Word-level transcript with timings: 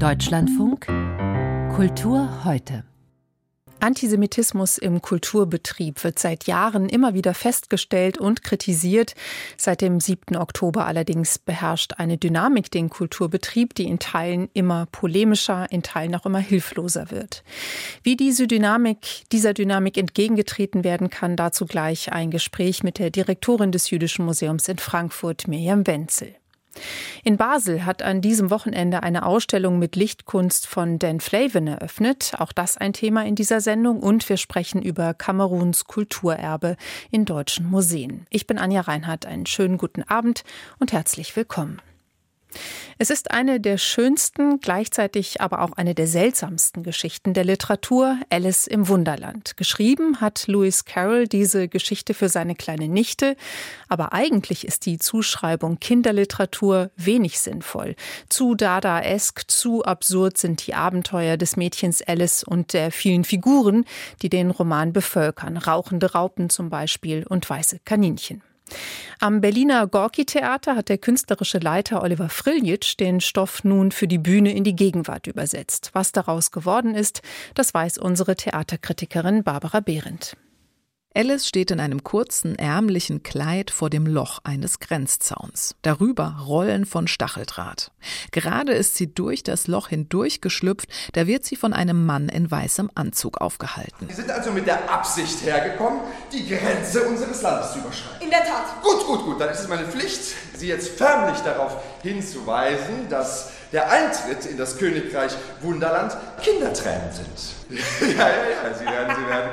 Deutschlandfunk 0.00 0.86
Kultur 1.74 2.44
heute. 2.46 2.84
Antisemitismus 3.80 4.78
im 4.78 5.02
Kulturbetrieb 5.02 6.02
wird 6.04 6.18
seit 6.18 6.46
Jahren 6.46 6.88
immer 6.88 7.12
wieder 7.12 7.34
festgestellt 7.34 8.16
und 8.16 8.42
kritisiert. 8.42 9.14
Seit 9.58 9.82
dem 9.82 10.00
7. 10.00 10.36
Oktober 10.36 10.86
allerdings 10.86 11.38
beherrscht 11.38 11.94
eine 11.98 12.16
Dynamik 12.16 12.70
den 12.70 12.88
Kulturbetrieb, 12.88 13.74
die 13.74 13.84
in 13.84 13.98
Teilen 13.98 14.48
immer 14.54 14.86
polemischer, 14.86 15.70
in 15.70 15.82
Teilen 15.82 16.14
auch 16.14 16.24
immer 16.24 16.38
hilfloser 16.38 17.10
wird. 17.10 17.44
Wie 18.02 18.16
diese 18.16 18.46
Dynamik, 18.46 19.24
dieser 19.32 19.52
Dynamik 19.52 19.98
entgegengetreten 19.98 20.82
werden 20.82 21.10
kann, 21.10 21.36
dazu 21.36 21.66
gleich 21.66 22.10
ein 22.10 22.30
Gespräch 22.30 22.82
mit 22.82 22.98
der 22.98 23.10
Direktorin 23.10 23.70
des 23.70 23.90
Jüdischen 23.90 24.24
Museums 24.24 24.66
in 24.66 24.78
Frankfurt, 24.78 25.46
Miriam 25.46 25.86
Wenzel. 25.86 26.36
In 27.24 27.36
Basel 27.36 27.84
hat 27.84 28.02
an 28.02 28.20
diesem 28.20 28.50
Wochenende 28.50 29.02
eine 29.02 29.26
Ausstellung 29.26 29.78
mit 29.78 29.96
Lichtkunst 29.96 30.66
von 30.66 30.98
Dan 30.98 31.20
Flavin 31.20 31.66
eröffnet. 31.66 32.34
Auch 32.38 32.52
das 32.52 32.76
ein 32.76 32.92
Thema 32.92 33.24
in 33.24 33.34
dieser 33.34 33.60
Sendung. 33.60 34.00
Und 34.00 34.28
wir 34.28 34.36
sprechen 34.36 34.82
über 34.82 35.14
Kameruns 35.14 35.84
Kulturerbe 35.84 36.76
in 37.10 37.24
deutschen 37.24 37.68
Museen. 37.70 38.26
Ich 38.30 38.46
bin 38.46 38.58
Anja 38.58 38.82
Reinhardt. 38.82 39.26
Einen 39.26 39.46
schönen 39.46 39.78
guten 39.78 40.02
Abend 40.02 40.44
und 40.78 40.92
herzlich 40.92 41.34
willkommen. 41.36 41.80
Es 42.98 43.10
ist 43.10 43.30
eine 43.30 43.60
der 43.60 43.78
schönsten, 43.78 44.60
gleichzeitig 44.60 45.40
aber 45.40 45.62
auch 45.62 45.72
eine 45.72 45.94
der 45.94 46.06
seltsamsten 46.06 46.82
Geschichten 46.82 47.32
der 47.32 47.44
Literatur, 47.44 48.18
Alice 48.28 48.66
im 48.66 48.88
Wunderland. 48.88 49.56
Geschrieben 49.56 50.20
hat 50.20 50.46
Lewis 50.46 50.84
Carroll 50.84 51.26
diese 51.26 51.68
Geschichte 51.68 52.12
für 52.12 52.28
seine 52.28 52.54
kleine 52.54 52.88
Nichte, 52.88 53.36
aber 53.88 54.12
eigentlich 54.12 54.66
ist 54.66 54.86
die 54.86 54.98
Zuschreibung 54.98 55.78
Kinderliteratur 55.80 56.90
wenig 56.96 57.40
sinnvoll. 57.40 57.94
Zu 58.28 58.54
dadaesk, 58.54 59.50
zu 59.50 59.82
absurd 59.84 60.36
sind 60.36 60.66
die 60.66 60.74
Abenteuer 60.74 61.36
des 61.36 61.56
Mädchens 61.56 62.02
Alice 62.02 62.44
und 62.44 62.72
der 62.72 62.90
vielen 62.92 63.24
Figuren, 63.24 63.84
die 64.22 64.28
den 64.28 64.50
Roman 64.50 64.92
bevölkern, 64.92 65.56
rauchende 65.56 66.12
Raupen 66.12 66.50
zum 66.50 66.68
Beispiel 66.68 67.24
und 67.26 67.48
weiße 67.48 67.80
Kaninchen. 67.84 68.42
Am 69.18 69.40
Berliner 69.40 69.86
Gorki-Theater 69.86 70.76
hat 70.76 70.88
der 70.88 70.98
künstlerische 70.98 71.58
Leiter 71.58 72.02
Oliver 72.02 72.28
Friljitsch 72.28 72.98
den 72.98 73.20
Stoff 73.20 73.64
nun 73.64 73.92
für 73.92 74.08
die 74.08 74.18
Bühne 74.18 74.54
in 74.54 74.64
die 74.64 74.76
Gegenwart 74.76 75.26
übersetzt. 75.26 75.90
Was 75.92 76.12
daraus 76.12 76.50
geworden 76.50 76.94
ist, 76.94 77.22
das 77.54 77.74
weiß 77.74 77.98
unsere 77.98 78.36
Theaterkritikerin 78.36 79.42
Barbara 79.42 79.80
Behrendt. 79.80 80.36
Alice 81.12 81.48
steht 81.48 81.72
in 81.72 81.80
einem 81.80 82.04
kurzen, 82.04 82.54
ärmlichen 82.56 83.24
Kleid 83.24 83.72
vor 83.72 83.90
dem 83.90 84.06
Loch 84.06 84.38
eines 84.44 84.78
Grenzzauns. 84.78 85.74
Darüber 85.82 86.36
Rollen 86.46 86.86
von 86.86 87.08
Stacheldraht. 87.08 87.90
Gerade 88.30 88.74
ist 88.74 88.94
sie 88.94 89.12
durch 89.12 89.42
das 89.42 89.66
Loch 89.66 89.88
hindurch 89.88 90.40
geschlüpft, 90.40 90.88
da 91.14 91.26
wird 91.26 91.44
sie 91.44 91.56
von 91.56 91.72
einem 91.72 92.06
Mann 92.06 92.28
in 92.28 92.48
weißem 92.48 92.92
Anzug 92.94 93.40
aufgehalten. 93.40 94.06
Sie 94.08 94.14
sind 94.14 94.30
also 94.30 94.52
mit 94.52 94.68
der 94.68 94.88
Absicht 94.88 95.42
hergekommen, 95.44 96.00
die 96.32 96.48
Grenze 96.48 97.02
unseres 97.02 97.42
Landes 97.42 97.72
zu 97.72 97.80
überschreiten. 97.80 98.22
In 98.22 98.30
der 98.30 98.44
Tat. 98.44 98.80
Gut, 98.80 99.04
gut, 99.04 99.24
gut. 99.24 99.40
Dann 99.40 99.50
ist 99.50 99.60
es 99.60 99.68
meine 99.68 99.88
Pflicht, 99.88 100.20
Sie 100.54 100.68
jetzt 100.68 100.90
förmlich 100.90 101.40
darauf 101.40 101.82
hinzuweisen, 102.02 103.08
dass 103.08 103.50
der 103.72 103.90
Eintritt 103.90 104.46
in 104.46 104.56
das 104.56 104.78
Königreich 104.78 105.32
Wunderland 105.60 106.16
Kindertränen 106.40 107.10
sind. 107.12 107.59
ja, 108.00 108.28
ja, 108.28 108.68
ja, 108.68 108.74
Sie 108.74 108.84
werden, 108.84 109.16
Sie 109.16 109.26
werden 109.28 109.50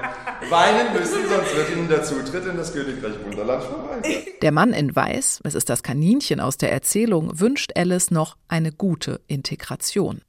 weinen 0.50 0.94
müssen, 0.94 1.28
sonst 1.28 1.56
wird 1.56 1.70
Ihnen 1.72 1.88
der 1.88 2.04
Zutritt 2.04 2.46
in 2.46 2.58
das 2.58 2.74
Königreich 2.74 3.14
Wunderland 3.24 3.64
verweigert. 3.64 4.42
Der 4.42 4.52
Mann 4.52 4.74
in 4.74 4.96
Weiß, 4.96 5.42
es 5.44 5.56
ist 5.56 5.70
das 5.70 5.84
Kaninchen 5.84 6.40
aus 6.40 6.58
der 6.58 6.72
Erzählung, 6.72 7.40
wünscht 7.40 7.72
Alice 7.76 8.12
noch 8.12 8.38
eine 8.48 8.72
gute 8.72 9.22
Integration. 9.28 10.22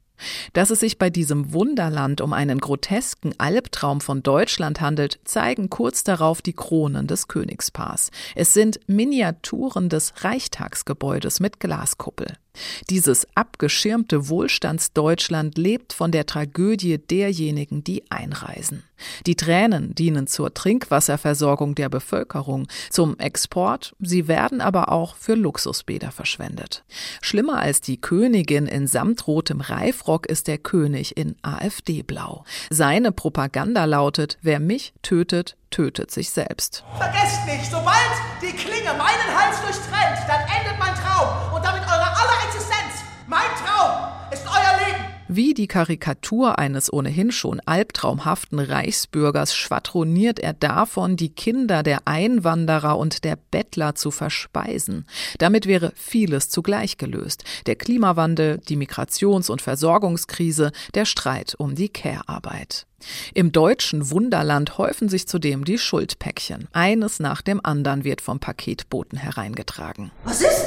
Dass 0.53 0.69
es 0.69 0.81
sich 0.81 0.97
bei 0.97 1.09
diesem 1.09 1.53
Wunderland 1.53 2.21
um 2.21 2.33
einen 2.33 2.59
grotesken 2.59 3.33
Albtraum 3.37 4.01
von 4.01 4.21
Deutschland 4.21 4.81
handelt, 4.81 5.19
zeigen 5.23 5.69
kurz 5.69 6.03
darauf 6.03 6.41
die 6.41 6.53
Kronen 6.53 7.07
des 7.07 7.27
Königspaars. 7.27 8.11
Es 8.35 8.53
sind 8.53 8.79
Miniaturen 8.87 9.89
des 9.89 10.13
Reichstagsgebäudes 10.23 11.39
mit 11.39 11.59
Glaskuppel. 11.59 12.35
Dieses 12.89 13.27
abgeschirmte 13.35 14.29
Wohlstandsdeutschland 14.29 15.57
lebt 15.57 15.93
von 15.93 16.11
der 16.11 16.25
Tragödie 16.25 16.97
derjenigen, 16.97 17.83
die 17.83 18.03
einreisen. 18.09 18.83
Die 19.25 19.35
Tränen 19.35 19.95
dienen 19.95 20.27
zur 20.27 20.53
Trinkwasserversorgung 20.53 21.75
der 21.75 21.89
Bevölkerung, 21.89 22.67
zum 22.89 23.17
Export, 23.17 23.95
sie 23.99 24.27
werden 24.27 24.61
aber 24.61 24.91
auch 24.91 25.15
für 25.15 25.35
Luxusbäder 25.35 26.11
verschwendet. 26.11 26.83
Schlimmer 27.21 27.59
als 27.59 27.81
die 27.81 27.99
Königin 27.99 28.67
in 28.67 28.87
samtrotem 28.87 29.61
Reifrock 29.61 30.25
ist 30.25 30.47
der 30.47 30.57
König 30.57 31.17
in 31.17 31.35
AfD-Blau. 31.41 32.43
Seine 32.69 33.11
Propaganda 33.11 33.85
lautet, 33.85 34.37
wer 34.41 34.59
mich 34.59 34.93
tötet, 35.01 35.55
tötet 35.69 36.11
sich 36.11 36.29
selbst. 36.29 36.83
Vergesst 36.97 37.45
nicht, 37.45 37.69
sobald 37.69 38.11
die 38.41 38.53
Klinge 38.53 38.93
meinen 38.93 39.29
Hals 39.37 39.61
durchtrennt, 39.61 40.19
dann 40.27 40.41
endet 40.41 40.79
mein 40.79 40.95
Traum 40.95 41.53
und 41.53 41.63
damit 41.63 41.83
eure 41.83 42.09
aller 42.09 42.45
Existenz. 42.47 43.03
Mein 43.27 43.49
Traum 43.63 44.09
ist 44.31 44.45
euer 44.45 44.77
Leben. 44.85 45.08
Wie 45.31 45.53
die 45.53 45.67
Karikatur 45.67 46.57
eines 46.57 46.91
ohnehin 46.91 47.31
schon 47.31 47.59
albtraumhaften 47.59 48.57
Reichsbürgers 48.57 49.55
schwadroniert 49.55 50.39
er 50.39 50.53
davon, 50.53 51.17
die 51.17 51.29
Kinder 51.29 51.83
der 51.83 52.07
Einwanderer 52.07 52.97
und 52.97 53.23
der 53.23 53.37
Bettler 53.51 53.93
zu 53.93 54.09
verspeisen. 54.09 55.05
Damit 55.37 55.67
wäre 55.67 55.93
vieles 55.95 56.49
zugleich 56.49 56.97
gelöst. 56.97 57.43
Der 57.67 57.75
Klimawandel, 57.75 58.57
die 58.57 58.75
Migrations- 58.75 59.51
und 59.51 59.61
Versorgungskrise, 59.61 60.71
der 60.95 61.05
Streit 61.05 61.53
um 61.59 61.75
die 61.75 61.89
Care-Arbeit. 61.89 62.87
Im 63.35 63.51
deutschen 63.51 64.09
Wunderland 64.09 64.79
häufen 64.79 65.09
sich 65.09 65.27
zudem 65.27 65.63
die 65.63 65.77
Schuldpäckchen. 65.77 66.67
Eines 66.71 67.19
nach 67.19 67.43
dem 67.43 67.63
anderen 67.63 68.03
wird 68.03 68.21
vom 68.21 68.39
Paketboten 68.39 69.19
hereingetragen. 69.19 70.09
Was 70.23 70.41
ist 70.41 70.65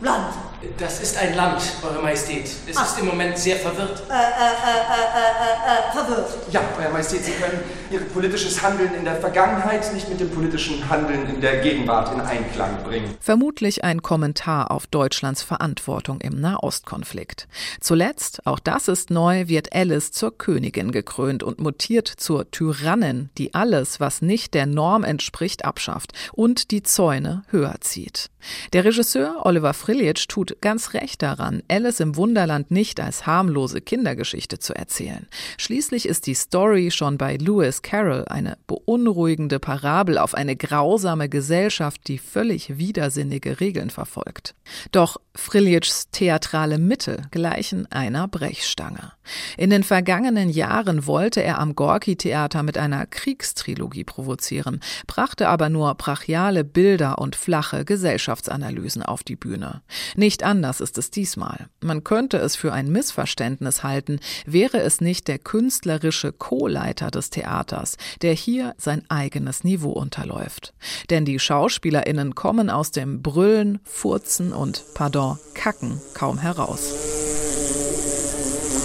Deutschland? 0.00 0.34
Das 0.78 1.00
ist 1.00 1.16
ein 1.16 1.34
Land, 1.36 1.62
Eure 1.82 2.02
Majestät. 2.02 2.44
Es 2.66 2.76
Ah. 2.76 2.82
ist 2.82 2.98
im 2.98 3.06
Moment 3.06 3.38
sehr 3.38 3.56
verwirrt. 3.56 4.02
Äh, 4.10 4.12
äh, 4.12 4.16
äh, 4.16 4.20
äh, 4.20 5.22
äh, 5.24 5.88
äh, 5.88 5.92
verwirrt. 5.92 6.28
Ja, 6.52 6.60
Euer 6.78 6.90
Majestät, 6.90 7.24
Sie 7.24 7.32
können 7.32 7.60
Ihr 7.90 8.00
politisches 8.00 8.60
Handeln 8.62 8.94
in 8.94 9.04
der 9.06 9.16
Vergangenheit 9.16 9.90
nicht 9.94 10.08
mit 10.10 10.20
dem 10.20 10.30
politischen 10.30 10.86
Handeln 10.88 11.26
in 11.34 11.40
der 11.40 11.60
Gegenwart 11.62 12.12
in 12.14 12.20
Einklang 12.20 12.82
bringen. 12.84 13.16
Vermutlich 13.20 13.84
ein 13.84 14.02
Kommentar 14.02 14.70
auf 14.70 14.86
Deutschlands 14.86 15.42
Verantwortung 15.42 16.20
im 16.20 16.38
Nahostkonflikt. 16.40 17.48
Zuletzt, 17.80 18.46
auch 18.46 18.58
das 18.58 18.86
ist 18.88 19.10
neu, 19.10 19.48
wird 19.48 19.74
Alice 19.74 20.12
zur 20.12 20.36
Königin 20.36 20.92
gekrönt 20.92 21.42
und 21.42 21.58
mutiert 21.58 22.06
zur 22.06 22.50
Tyrannin, 22.50 23.30
die 23.38 23.54
alles, 23.54 23.98
was 23.98 24.20
nicht 24.22 24.52
der 24.54 24.66
Norm 24.66 25.04
entspricht, 25.04 25.64
abschafft 25.64 26.12
und 26.32 26.70
die 26.70 26.82
Zäune 26.82 27.42
höher 27.48 27.76
zieht. 27.80 28.30
Der 28.72 28.84
Regisseur 28.84 29.44
Oliver 29.44 29.74
Friljitsch 29.90 30.28
tut 30.28 30.60
ganz 30.60 30.94
recht 30.94 31.20
daran, 31.20 31.64
Alice 31.68 31.98
im 31.98 32.14
Wunderland 32.14 32.70
nicht 32.70 33.00
als 33.00 33.26
harmlose 33.26 33.80
Kindergeschichte 33.80 34.60
zu 34.60 34.72
erzählen. 34.72 35.26
Schließlich 35.58 36.06
ist 36.06 36.28
die 36.28 36.34
Story 36.34 36.92
schon 36.92 37.18
bei 37.18 37.36
Lewis 37.36 37.82
Carroll 37.82 38.24
eine 38.28 38.56
beunruhigende 38.68 39.58
Parabel 39.58 40.16
auf 40.18 40.34
eine 40.34 40.54
grausame 40.54 41.28
Gesellschaft, 41.28 42.02
die 42.06 42.18
völlig 42.18 42.78
widersinnige 42.78 43.58
Regeln 43.58 43.90
verfolgt. 43.90 44.54
Doch 44.92 45.16
Friljitschs 45.34 46.10
theatrale 46.12 46.78
Mittel 46.78 47.22
gleichen 47.32 47.90
einer 47.90 48.28
Brechstange. 48.28 49.14
In 49.56 49.70
den 49.70 49.82
vergangenen 49.82 50.50
Jahren 50.50 51.08
wollte 51.08 51.42
er 51.42 51.58
am 51.58 51.74
Gorki-Theater 51.74 52.62
mit 52.62 52.78
einer 52.78 53.06
Kriegstrilogie 53.06 54.04
provozieren, 54.04 54.78
brachte 55.08 55.48
aber 55.48 55.68
nur 55.68 55.96
brachiale 55.96 56.62
Bilder 56.62 57.18
und 57.18 57.34
flache 57.34 57.84
Gesellschaftsanalysen 57.84 59.02
auf 59.02 59.24
die 59.24 59.36
Bühne. 59.36 59.79
Nicht 60.16 60.42
anders 60.42 60.80
ist 60.80 60.98
es 60.98 61.10
diesmal. 61.10 61.68
Man 61.80 62.04
könnte 62.04 62.38
es 62.38 62.56
für 62.56 62.72
ein 62.72 62.90
Missverständnis 62.90 63.82
halten, 63.82 64.20
wäre 64.46 64.80
es 64.80 65.00
nicht 65.00 65.28
der 65.28 65.38
künstlerische 65.38 66.32
Co-Leiter 66.32 67.10
des 67.10 67.30
Theaters, 67.30 67.96
der 68.22 68.32
hier 68.34 68.74
sein 68.78 69.02
eigenes 69.08 69.64
Niveau 69.64 69.92
unterläuft. 69.92 70.74
Denn 71.10 71.24
die 71.24 71.38
SchauspielerInnen 71.38 72.34
kommen 72.34 72.70
aus 72.70 72.90
dem 72.90 73.22
Brüllen, 73.22 73.80
Furzen 73.84 74.52
und, 74.52 74.84
pardon, 74.94 75.38
Kacken 75.54 76.00
kaum 76.14 76.38
heraus. 76.38 77.49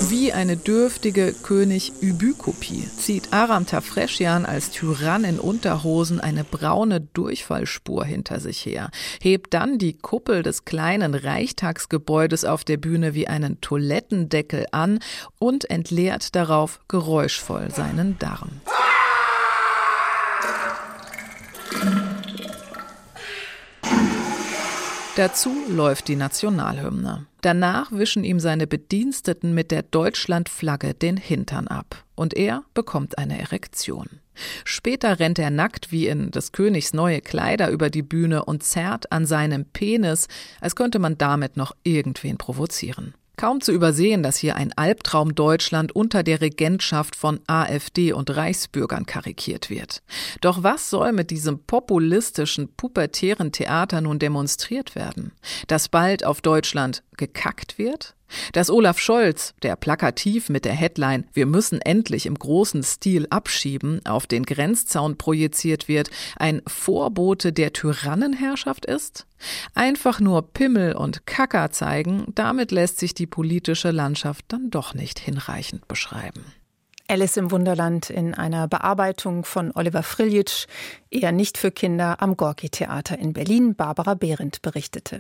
Wie 0.02 0.34
eine 0.34 0.58
dürftige 0.58 1.34
König 1.34 1.94
Übü-Kopie 2.02 2.88
zieht 2.98 3.34
Aram 3.34 3.66
Tafreschian 3.66 4.46
als 4.46 4.70
Tyrann 4.72 5.24
in 5.24 5.40
Unterhosen 5.40 6.20
eine 6.20 6.44
braune 6.44 7.02
Durchfallspur 7.02 8.06
hinter 8.06 8.40
sich 8.40 8.66
her, 8.66 8.92
hebt 9.22 9.54
dann 9.54 9.78
die 9.78 9.94
Kuppel 9.94 10.44
des 10.44 10.66
kleinen 10.66 11.16
Reichstagsgebäudes 11.16 12.46
auf 12.46 12.64
der 12.64 12.78
Bühne 12.78 13.14
wie 13.14 13.28
einen 13.28 13.62
Toilettendeckel 13.62 14.66
an 14.72 15.00
und 15.40 15.70
entleert 15.70 16.36
darauf 16.36 16.82
geräuschvoll 16.88 17.72
seinen 17.72 18.20
Darm. 18.20 18.62
Dazu 25.16 25.56
läuft 25.70 26.10
die 26.10 26.18
Nationalhymne. 26.18 27.26
Danach 27.46 27.92
wischen 27.92 28.24
ihm 28.24 28.40
seine 28.40 28.66
Bediensteten 28.66 29.54
mit 29.54 29.70
der 29.70 29.84
Deutschlandflagge 29.84 30.96
den 30.96 31.16
Hintern 31.16 31.68
ab 31.68 32.04
und 32.16 32.34
er 32.34 32.64
bekommt 32.74 33.20
eine 33.20 33.40
Erektion. 33.40 34.20
Später 34.64 35.20
rennt 35.20 35.38
er 35.38 35.52
nackt 35.52 35.92
wie 35.92 36.08
in 36.08 36.32
des 36.32 36.54
Königs 36.54 36.94
neue 36.94 37.22
Kleider 37.22 37.70
über 37.70 37.92
die 37.92 38.02
Bühne 38.02 38.46
und 38.46 38.64
zerrt 38.64 39.12
an 39.12 39.28
seinem 39.28 39.64
Penis, 39.66 40.28
als 40.60 40.76
könnte 40.76 40.98
man 40.98 41.20
damit 41.20 41.56
noch 41.56 41.76
irgendwen 41.84 42.38
provozieren. 42.38 43.14
Kaum 43.38 43.62
zu 43.62 43.72
übersehen, 43.72 44.24
dass 44.24 44.38
hier 44.38 44.56
ein 44.56 44.72
Albtraum 44.78 45.36
Deutschland 45.36 45.96
unter 45.96 46.24
der 46.24 46.42
Regentschaft 46.42 47.16
von 47.16 47.40
AfD 47.48 48.14
und 48.14 48.36
Reichsbürgern 48.36 49.06
karikiert 49.06 49.70
wird. 49.70 50.02
Doch 50.42 50.64
was 50.64 50.90
soll 50.90 51.12
mit 51.12 51.32
diesem 51.32 51.60
populistischen, 51.60 52.70
pubertären 52.76 53.52
Theater 53.52 54.02
nun 54.02 54.20
demonstriert 54.20 54.96
werden? 54.96 55.32
Dass 55.68 55.90
bald 55.90 56.24
auf 56.24 56.42
Deutschland 56.42 57.04
gekackt 57.18 57.78
wird? 57.78 58.15
Dass 58.54 58.70
Olaf 58.70 59.00
Scholz, 59.00 59.54
der 59.62 59.76
plakativ 59.76 60.50
mit 60.50 60.66
der 60.66 60.74
Headline 60.74 61.26
Wir 61.34 61.46
müssen 61.46 61.82
endlich 61.82 62.26
im 62.26 62.36
großen 62.36 62.84
Stil 62.84 63.28
abschieben 63.30 64.06
auf 64.06 64.28
den 64.28 64.44
Grenzzaun 64.44 65.18
projiziert 65.18 65.88
wird, 65.88 66.10
ein 66.38 66.62
Vorbote 66.68 67.54
der 67.54 67.74
Tyrannenherrschaft 67.74 68.86
ist? 68.86 69.28
Einfach 69.74 70.20
nur 70.20 70.54
Pimmel 70.54 70.94
und 70.94 71.26
Kacker 71.26 71.72
zeigen, 71.72 72.26
damit 72.36 72.72
lässt 72.72 73.00
sich 73.00 73.14
die 73.14 73.28
politische 73.28 73.92
Landschaft 73.92 74.46
dann 74.48 74.70
doch 74.70 74.94
nicht 74.94 75.20
hinreichend 75.20 75.88
beschreiben. 75.88 76.44
Alice 77.08 77.38
im 77.38 77.52
Wunderland 77.52 78.10
in 78.10 78.34
einer 78.34 78.68
Bearbeitung 78.68 79.46
von 79.46 79.72
Oliver 79.76 80.02
Friljic, 80.02 80.66
eher 81.12 81.32
nicht 81.32 81.58
für 81.60 81.70
Kinder 81.70 82.22
am 82.22 82.36
Gorki 82.36 82.70
Theater 82.70 83.20
in 83.20 83.34
Berlin, 83.34 83.76
Barbara 83.76 84.16
Behrendt 84.16 84.64
berichtete. 84.64 85.20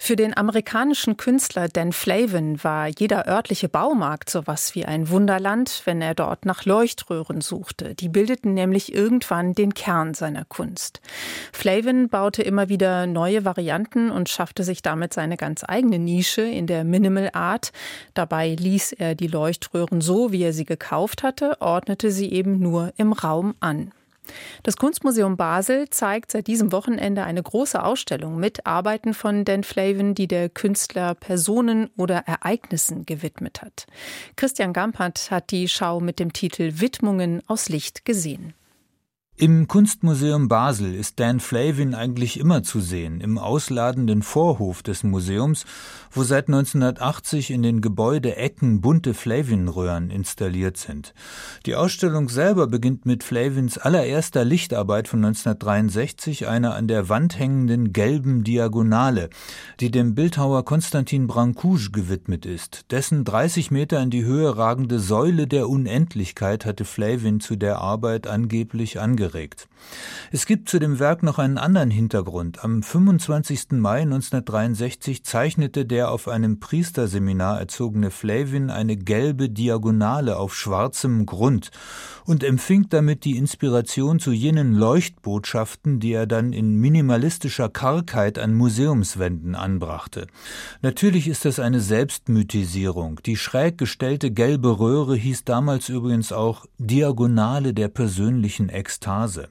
Für 0.00 0.14
den 0.14 0.34
amerikanischen 0.34 1.16
Künstler 1.16 1.68
Dan 1.68 1.92
Flavin 1.92 2.62
war 2.62 2.86
jeder 2.86 3.26
örtliche 3.26 3.68
Baumarkt 3.68 4.30
sowas 4.30 4.74
wie 4.74 4.86
ein 4.86 5.10
Wunderland, 5.10 5.82
wenn 5.84 6.00
er 6.00 6.14
dort 6.14 6.46
nach 6.46 6.64
Leuchtröhren 6.64 7.40
suchte. 7.40 7.94
Die 7.96 8.08
bildeten 8.08 8.54
nämlich 8.54 8.94
irgendwann 8.94 9.54
den 9.54 9.74
Kern 9.74 10.14
seiner 10.14 10.44
Kunst. 10.44 11.00
Flavin 11.52 12.08
baute 12.08 12.42
immer 12.42 12.68
wieder 12.68 13.06
neue 13.06 13.44
Varianten 13.44 14.10
und 14.10 14.28
schaffte 14.28 14.62
sich 14.62 14.82
damit 14.82 15.12
seine 15.12 15.36
ganz 15.36 15.64
eigene 15.66 15.98
Nische 15.98 16.42
in 16.42 16.66
der 16.66 16.84
Minimal 16.84 17.30
Art. 17.32 17.72
Dabei 18.14 18.54
ließ 18.54 18.92
er 18.92 19.16
die 19.16 19.26
Leuchtröhren 19.26 20.00
so, 20.00 20.32
wie 20.32 20.44
er 20.44 20.52
sie 20.52 20.64
gekauft 20.64 21.22
hatte, 21.22 21.60
ordnete 21.60 22.12
sie 22.12 22.32
eben 22.32 22.60
nur 22.60 22.92
im 22.96 23.12
Raum 23.12 23.56
an. 23.60 23.92
Das 24.62 24.76
Kunstmuseum 24.76 25.36
Basel 25.36 25.88
zeigt 25.90 26.32
seit 26.32 26.46
diesem 26.46 26.72
Wochenende 26.72 27.24
eine 27.24 27.42
große 27.42 27.82
Ausstellung 27.82 28.38
mit 28.38 28.66
Arbeiten 28.66 29.14
von 29.14 29.44
Dan 29.44 29.64
Flavin, 29.64 30.14
die 30.14 30.28
der 30.28 30.48
Künstler 30.48 31.14
Personen 31.14 31.90
oder 31.96 32.24
Ereignissen 32.26 33.06
gewidmet 33.06 33.62
hat. 33.62 33.86
Christian 34.36 34.72
Gampert 34.72 35.30
hat 35.30 35.50
die 35.50 35.68
Schau 35.68 36.00
mit 36.00 36.18
dem 36.18 36.32
Titel 36.32 36.80
Widmungen 36.80 37.42
aus 37.46 37.68
Licht 37.68 38.04
gesehen. 38.04 38.54
Im 39.40 39.68
Kunstmuseum 39.68 40.48
Basel 40.48 40.92
ist 40.96 41.20
Dan 41.20 41.38
Flavin 41.38 41.94
eigentlich 41.94 42.40
immer 42.40 42.64
zu 42.64 42.80
sehen, 42.80 43.20
im 43.20 43.38
ausladenden 43.38 44.24
Vorhof 44.24 44.82
des 44.82 45.04
Museums, 45.04 45.64
wo 46.10 46.24
seit 46.24 46.48
1980 46.48 47.52
in 47.52 47.62
den 47.62 47.80
Gebäudeecken 47.80 48.80
bunte 48.80 49.14
Flavin-Röhren 49.14 50.10
installiert 50.10 50.76
sind. 50.76 51.14
Die 51.66 51.76
Ausstellung 51.76 52.28
selber 52.28 52.66
beginnt 52.66 53.06
mit 53.06 53.22
Flavins 53.22 53.78
allererster 53.78 54.44
Lichtarbeit 54.44 55.06
von 55.06 55.24
1963, 55.24 56.48
einer 56.48 56.74
an 56.74 56.88
der 56.88 57.08
Wand 57.08 57.38
hängenden 57.38 57.92
gelben 57.92 58.42
Diagonale, 58.42 59.30
die 59.78 59.92
dem 59.92 60.16
Bildhauer 60.16 60.64
Konstantin 60.64 61.28
Brancouge 61.28 61.90
gewidmet 61.92 62.44
ist. 62.44 62.86
Dessen 62.90 63.24
30 63.24 63.70
Meter 63.70 64.02
in 64.02 64.10
die 64.10 64.24
Höhe 64.24 64.56
ragende 64.56 64.98
Säule 64.98 65.46
der 65.46 65.68
Unendlichkeit 65.68 66.66
hatte 66.66 66.84
Flavin 66.84 67.38
zu 67.38 67.54
der 67.54 67.78
Arbeit 67.78 68.26
angeblich 68.26 68.98
angeregt 68.98 69.27
angeregt. 69.28 69.68
Es 70.30 70.46
gibt 70.46 70.68
zu 70.68 70.78
dem 70.78 70.98
Werk 70.98 71.22
noch 71.22 71.38
einen 71.38 71.58
anderen 71.58 71.90
Hintergrund. 71.90 72.64
Am 72.64 72.82
25. 72.82 73.72
Mai 73.72 74.02
1963 74.02 75.24
zeichnete 75.24 75.86
der 75.86 76.10
auf 76.10 76.28
einem 76.28 76.60
Priesterseminar 76.60 77.58
erzogene 77.60 78.10
Flavin 78.10 78.70
eine 78.70 78.96
gelbe 78.96 79.48
Diagonale 79.48 80.36
auf 80.36 80.54
schwarzem 80.54 81.26
Grund 81.26 81.70
und 82.24 82.44
empfing 82.44 82.88
damit 82.90 83.24
die 83.24 83.38
Inspiration 83.38 84.18
zu 84.18 84.32
jenen 84.32 84.74
Leuchtbotschaften, 84.74 86.00
die 86.00 86.12
er 86.12 86.26
dann 86.26 86.52
in 86.52 86.74
minimalistischer 86.74 87.70
Kargheit 87.70 88.38
an 88.38 88.54
Museumswänden 88.54 89.54
anbrachte. 89.54 90.26
Natürlich 90.82 91.28
ist 91.28 91.44
das 91.44 91.58
eine 91.58 91.80
Selbstmythisierung. 91.80 93.20
Die 93.24 93.36
schräg 93.36 93.78
gestellte 93.78 94.30
gelbe 94.30 94.78
Röhre 94.78 95.16
hieß 95.16 95.44
damals 95.44 95.88
übrigens 95.88 96.32
auch 96.32 96.66
Diagonale 96.76 97.72
der 97.72 97.88
persönlichen 97.88 98.68
Ekstase. 98.68 99.17
bazı 99.18 99.50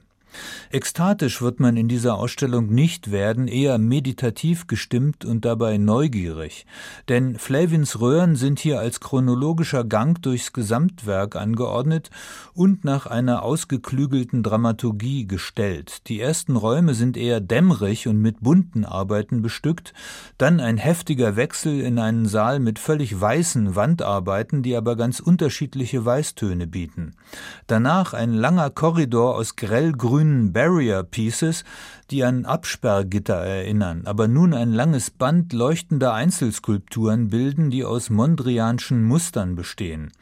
Ekstatisch 0.70 1.40
wird 1.40 1.60
man 1.60 1.76
in 1.76 1.88
dieser 1.88 2.14
Ausstellung 2.14 2.68
nicht 2.68 3.10
werden, 3.10 3.48
eher 3.48 3.78
meditativ 3.78 4.66
gestimmt 4.66 5.24
und 5.24 5.44
dabei 5.44 5.78
neugierig. 5.78 6.66
Denn 7.08 7.38
Flavins 7.38 8.00
Röhren 8.00 8.36
sind 8.36 8.58
hier 8.58 8.80
als 8.80 9.00
chronologischer 9.00 9.84
Gang 9.84 10.20
durchs 10.22 10.52
Gesamtwerk 10.52 11.36
angeordnet 11.36 12.10
und 12.54 12.84
nach 12.84 13.06
einer 13.06 13.42
ausgeklügelten 13.42 14.42
Dramaturgie 14.42 15.26
gestellt. 15.26 16.08
Die 16.08 16.20
ersten 16.20 16.56
Räume 16.56 16.94
sind 16.94 17.16
eher 17.16 17.40
dämmerig 17.40 18.06
und 18.08 18.20
mit 18.20 18.40
bunten 18.40 18.84
Arbeiten 18.84 19.42
bestückt, 19.42 19.94
dann 20.36 20.60
ein 20.60 20.76
heftiger 20.76 21.36
Wechsel 21.36 21.80
in 21.80 21.98
einen 21.98 22.26
Saal 22.26 22.60
mit 22.60 22.78
völlig 22.78 23.18
weißen 23.18 23.74
Wandarbeiten, 23.74 24.62
die 24.62 24.76
aber 24.76 24.96
ganz 24.96 25.20
unterschiedliche 25.20 26.04
Weißtöne 26.04 26.66
bieten. 26.66 27.14
Danach 27.66 28.12
ein 28.12 28.34
langer 28.34 28.70
Korridor 28.70 29.36
aus 29.36 29.56
grellgrün 29.56 30.27
grünen 30.28 30.52
Barrier 30.52 31.02
Pieces, 31.04 31.64
die 32.10 32.22
an 32.22 32.44
Absperrgitter 32.44 33.34
erinnern, 33.34 34.02
aber 34.04 34.28
nun 34.28 34.52
ein 34.52 34.72
langes 34.72 35.10
Band 35.10 35.52
leuchtender 35.52 36.12
Einzelskulpturen 36.12 37.28
bilden, 37.28 37.70
die 37.70 37.84
aus 37.84 38.10
mondrianschen 38.10 39.04
Mustern 39.04 39.54
bestehen 39.56 40.12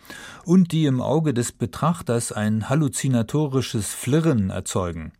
und 0.44 0.72
die 0.72 0.86
im 0.86 1.00
Auge 1.00 1.34
des 1.34 1.52
Betrachters 1.52 2.32
ein 2.32 2.68
halluzinatorisches 2.68 3.92
Flirren 3.92 4.50
erzeugen. 4.50 5.12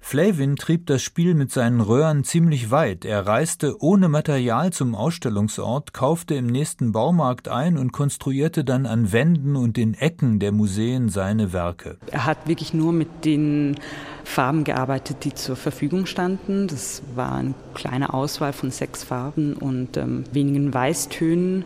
Flavin 0.00 0.54
trieb 0.54 0.86
das 0.86 1.02
Spiel 1.02 1.34
mit 1.34 1.50
seinen 1.50 1.80
Röhren 1.80 2.22
ziemlich 2.22 2.70
weit. 2.70 3.04
Er 3.04 3.26
reiste 3.26 3.82
ohne 3.82 4.08
Material 4.08 4.72
zum 4.72 4.94
Ausstellungsort, 4.94 5.92
kaufte 5.92 6.34
im 6.36 6.46
nächsten 6.46 6.92
Baumarkt 6.92 7.48
ein 7.48 7.76
und 7.76 7.92
konstruierte 7.92 8.64
dann 8.64 8.86
an 8.86 9.10
Wänden 9.12 9.56
und 9.56 9.76
den 9.76 9.94
Ecken 9.94 10.38
der 10.38 10.52
Museen 10.52 11.08
seine 11.08 11.52
Werke. 11.52 11.98
Er 12.12 12.24
hat 12.24 12.46
wirklich 12.46 12.72
nur 12.72 12.92
mit 12.92 13.24
den 13.24 13.76
Farben 14.22 14.62
gearbeitet, 14.62 15.24
die 15.24 15.34
zur 15.34 15.56
Verfügung 15.56 16.06
standen. 16.06 16.68
Das 16.68 17.02
war 17.14 17.34
eine 17.34 17.54
kleine 17.74 18.14
Auswahl 18.14 18.52
von 18.52 18.70
sechs 18.70 19.02
Farben 19.02 19.54
und 19.54 19.96
ähm, 19.96 20.24
wenigen 20.32 20.72
Weißtönen. 20.72 21.64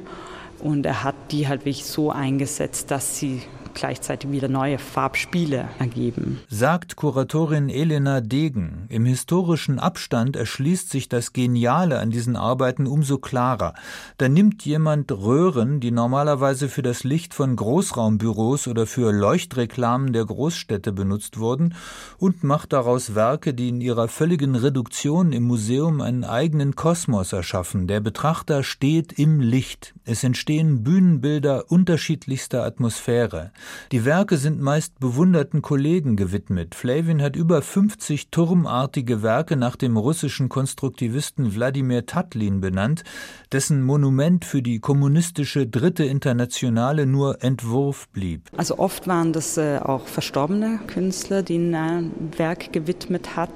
Und 0.60 0.86
er 0.86 1.04
hat 1.04 1.14
die 1.30 1.48
halt 1.48 1.60
wirklich 1.60 1.84
so 1.84 2.10
eingesetzt, 2.10 2.90
dass 2.90 3.18
sie 3.18 3.42
gleichzeitig 3.74 4.30
wieder 4.30 4.48
neue 4.48 4.78
Farbspiele 4.78 5.68
ergeben. 5.78 6.40
Sagt 6.48 6.96
Kuratorin 6.96 7.68
Elena 7.68 8.20
Degen. 8.20 8.86
Im 8.88 9.04
historischen 9.04 9.78
Abstand 9.78 10.36
erschließt 10.36 10.90
sich 10.90 11.08
das 11.08 11.32
Geniale 11.32 11.98
an 11.98 12.10
diesen 12.10 12.36
Arbeiten 12.36 12.86
umso 12.86 13.18
klarer. 13.18 13.74
Da 14.18 14.28
nimmt 14.28 14.64
jemand 14.64 15.12
Röhren, 15.12 15.80
die 15.80 15.90
normalerweise 15.90 16.68
für 16.68 16.82
das 16.82 17.04
Licht 17.04 17.34
von 17.34 17.56
Großraumbüros 17.56 18.68
oder 18.68 18.86
für 18.86 19.12
Leuchtreklamen 19.12 20.12
der 20.12 20.24
Großstädte 20.24 20.92
benutzt 20.92 21.38
wurden, 21.38 21.74
und 22.18 22.44
macht 22.44 22.72
daraus 22.72 23.14
Werke, 23.14 23.54
die 23.54 23.68
in 23.68 23.80
ihrer 23.80 24.08
völligen 24.08 24.54
Reduktion 24.54 25.32
im 25.32 25.44
Museum 25.44 26.00
einen 26.00 26.24
eigenen 26.24 26.76
Kosmos 26.76 27.32
erschaffen. 27.32 27.86
Der 27.86 28.00
Betrachter 28.00 28.62
steht 28.62 29.12
im 29.12 29.40
Licht. 29.40 29.94
Es 30.04 30.24
entstehen 30.24 30.82
Bühnenbilder 30.82 31.70
unterschiedlichster 31.70 32.64
Atmosphäre. 32.64 33.52
Die 33.92 34.04
Werke 34.04 34.36
sind 34.36 34.60
meist 34.60 34.98
bewunderten 35.00 35.62
Kollegen 35.62 36.16
gewidmet. 36.16 36.74
Flavin 36.74 37.22
hat 37.22 37.36
über 37.36 37.62
50 37.62 38.30
turmartige 38.30 39.22
Werke 39.22 39.56
nach 39.56 39.76
dem 39.76 39.96
russischen 39.96 40.48
Konstruktivisten 40.48 41.54
Wladimir 41.54 42.06
Tatlin 42.06 42.60
benannt, 42.60 43.04
dessen 43.52 43.82
Monument 43.82 44.44
für 44.44 44.62
die 44.62 44.80
kommunistische 44.80 45.66
Dritte 45.66 46.04
Internationale 46.04 47.06
nur 47.06 47.42
Entwurf 47.42 48.08
blieb. 48.08 48.48
Also 48.56 48.78
oft 48.78 49.06
waren 49.06 49.32
das 49.32 49.56
äh, 49.56 49.78
auch 49.82 50.06
verstorbene 50.06 50.80
Künstler, 50.86 51.42
die 51.42 51.58
ein 51.58 52.12
Werk 52.36 52.72
gewidmet 52.72 53.36
hat. 53.36 53.50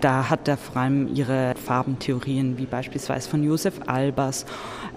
Da 0.00 0.30
hat 0.30 0.48
er 0.48 0.56
vor 0.56 0.76
allem 0.76 1.14
ihre 1.14 1.54
Farbentheorien, 1.56 2.58
wie 2.58 2.66
beispielsweise 2.66 3.28
von 3.28 3.42
Josef 3.42 3.80
Albers, 3.86 4.46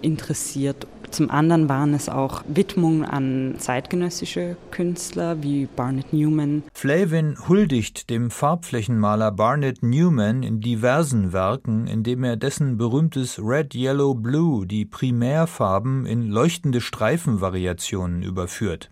interessiert 0.01 0.87
Zum 1.11 1.29
anderen 1.29 1.69
waren 1.69 1.93
es 1.93 2.09
auch 2.09 2.43
Widmungen 2.47 3.05
an 3.05 3.55
zeitgenössische 3.57 4.57
Künstler 4.71 5.41
wie 5.43 5.67
Barnett 5.67 6.13
Newman. 6.13 6.63
Flavin 6.73 7.37
huldigt 7.47 8.09
dem 8.09 8.31
Farbflächenmaler 8.31 9.31
Barnett 9.31 9.83
Newman 9.83 10.43
in 10.43 10.61
diversen 10.61 11.33
Werken, 11.33 11.87
indem 11.87 12.23
er 12.23 12.37
dessen 12.37 12.77
berühmtes 12.77 13.39
Red, 13.39 13.75
Yellow, 13.75 14.13
Blue, 14.13 14.65
die 14.65 14.85
Primärfarben, 14.85 16.05
in 16.05 16.29
leuchtende 16.29 16.81
Streifenvariationen 16.81 18.23
überführt. 18.23 18.89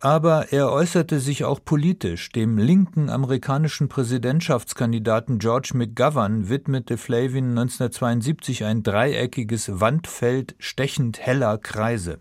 Aber 0.00 0.52
er 0.52 0.70
äußerte 0.70 1.20
sich 1.20 1.44
auch 1.44 1.60
politisch. 1.64 2.30
Dem 2.30 2.58
linken 2.58 3.08
amerikanischen 3.08 3.88
Präsidentschaftskandidaten 3.88 5.38
George 5.38 5.72
McGovern 5.74 6.48
widmete 6.48 6.98
Flavin 6.98 7.50
1972 7.50 8.64
ein 8.64 8.82
dreieckiges 8.82 9.80
Wandfeld 9.80 10.54
stechend 10.58 11.20
heller 11.20 11.43
Kreise. 11.58 12.18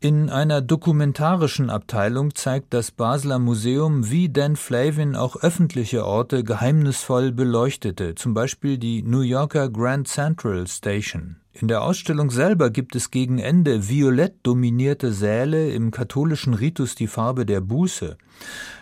In 0.00 0.30
einer 0.30 0.60
dokumentarischen 0.60 1.70
Abteilung 1.70 2.34
zeigt 2.34 2.74
das 2.74 2.90
Basler 2.90 3.38
Museum, 3.38 4.10
wie 4.10 4.28
Dan 4.28 4.56
Flavin 4.56 5.14
auch 5.14 5.36
öffentliche 5.36 6.04
Orte 6.04 6.42
geheimnisvoll 6.42 7.32
beleuchtete, 7.32 8.14
zum 8.14 8.34
Beispiel 8.34 8.78
die 8.78 9.02
New 9.02 9.20
Yorker 9.20 9.68
Grand 9.68 10.08
Central 10.08 10.66
Station. 10.66 11.41
In 11.54 11.68
der 11.68 11.82
Ausstellung 11.82 12.30
selber 12.30 12.70
gibt 12.70 12.96
es 12.96 13.10
gegen 13.10 13.38
Ende 13.38 13.88
violett 13.88 14.36
dominierte 14.42 15.12
Säle, 15.12 15.70
im 15.70 15.90
katholischen 15.90 16.54
Ritus 16.54 16.94
die 16.94 17.06
Farbe 17.06 17.44
der 17.44 17.60
Buße. 17.60 18.16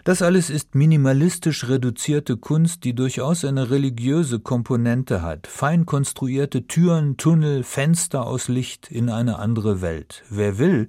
Das 0.04 0.22
alles 0.22 0.50
ist 0.50 0.76
minimalistisch 0.76 1.68
reduzierte 1.68 2.36
Kunst, 2.36 2.84
die 2.84 2.94
durchaus 2.94 3.44
eine 3.44 3.70
religiöse 3.70 4.38
Komponente 4.38 5.20
hat. 5.20 5.48
Fein 5.48 5.84
konstruierte 5.84 6.68
Türen, 6.68 7.16
Tunnel, 7.16 7.64
Fenster 7.64 8.24
aus 8.26 8.46
Licht 8.46 8.90
in 8.90 9.10
eine 9.10 9.40
andere 9.40 9.82
Welt. 9.82 10.22
Wer 10.30 10.58
will, 10.58 10.86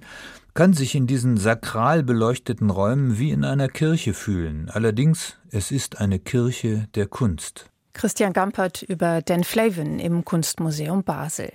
kann 0.54 0.74
sich 0.74 0.94
in 0.94 1.06
diesen 1.08 1.36
sakral 1.36 2.04
beleuchteten 2.04 2.70
Räumen 2.70 3.18
wie 3.18 3.30
in 3.30 3.44
einer 3.44 3.68
Kirche 3.68 4.14
fühlen. 4.14 4.70
Allerdings, 4.70 5.36
es 5.50 5.72
ist 5.72 6.00
eine 6.00 6.20
Kirche 6.20 6.86
der 6.94 7.06
Kunst. 7.06 7.70
Christian 7.94 8.32
Gampert 8.32 8.82
über 8.82 9.20
Dan 9.20 9.44
Flavin 9.44 9.98
im 9.98 10.24
Kunstmuseum 10.24 11.02
Basel. 11.02 11.52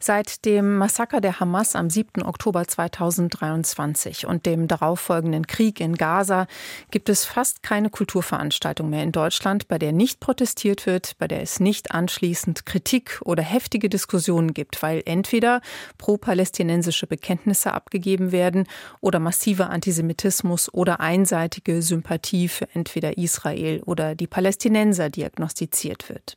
Seit 0.00 0.44
dem 0.44 0.76
Massaker 0.76 1.20
der 1.20 1.40
Hamas 1.40 1.74
am 1.74 1.90
7. 1.90 2.22
Oktober 2.22 2.66
2023 2.68 4.26
und 4.26 4.46
dem 4.46 4.68
darauffolgenden 4.68 5.48
Krieg 5.48 5.80
in 5.80 5.96
Gaza 5.96 6.46
gibt 6.92 7.08
es 7.08 7.24
fast 7.24 7.64
keine 7.64 7.90
Kulturveranstaltung 7.90 8.88
mehr 8.90 9.02
in 9.02 9.10
Deutschland, 9.10 9.66
bei 9.66 9.76
der 9.76 9.90
nicht 9.92 10.20
protestiert 10.20 10.86
wird, 10.86 11.18
bei 11.18 11.26
der 11.26 11.42
es 11.42 11.58
nicht 11.58 11.90
anschließend 11.90 12.64
Kritik 12.64 13.20
oder 13.24 13.42
heftige 13.42 13.88
Diskussionen 13.88 14.54
gibt, 14.54 14.84
weil 14.84 15.02
entweder 15.04 15.60
pro-palästinensische 15.98 17.08
Bekenntnisse 17.08 17.72
abgegeben 17.72 18.30
werden 18.30 18.68
oder 19.00 19.18
massiver 19.18 19.68
Antisemitismus 19.70 20.72
oder 20.72 21.00
einseitige 21.00 21.82
Sympathie 21.82 22.46
für 22.46 22.68
entweder 22.72 23.18
Israel 23.18 23.82
oder 23.84 24.14
die 24.14 24.28
Palästinenser 24.28 25.10
diagnostiziert 25.10 26.08
wird. 26.08 26.36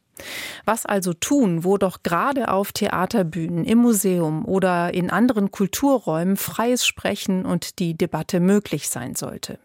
Was 0.66 0.86
also 0.86 1.14
tun, 1.14 1.64
wo 1.64 1.78
doch 1.78 2.04
gerade 2.04 2.50
auf 2.50 2.72
Theaterbühnen, 2.72 3.66
im 3.66 3.80
Museum 3.80 4.46
oder 4.46 4.94
in 4.94 5.10
anderen 5.10 5.52
Kulturräumen 5.52 6.38
freies 6.38 6.86
Sprechen 6.86 7.46
und 7.46 7.80
die 7.80 7.96
Debatte 7.96 8.40
möglich 8.40 8.90
sein 8.90 9.16
sollte? 9.16 9.60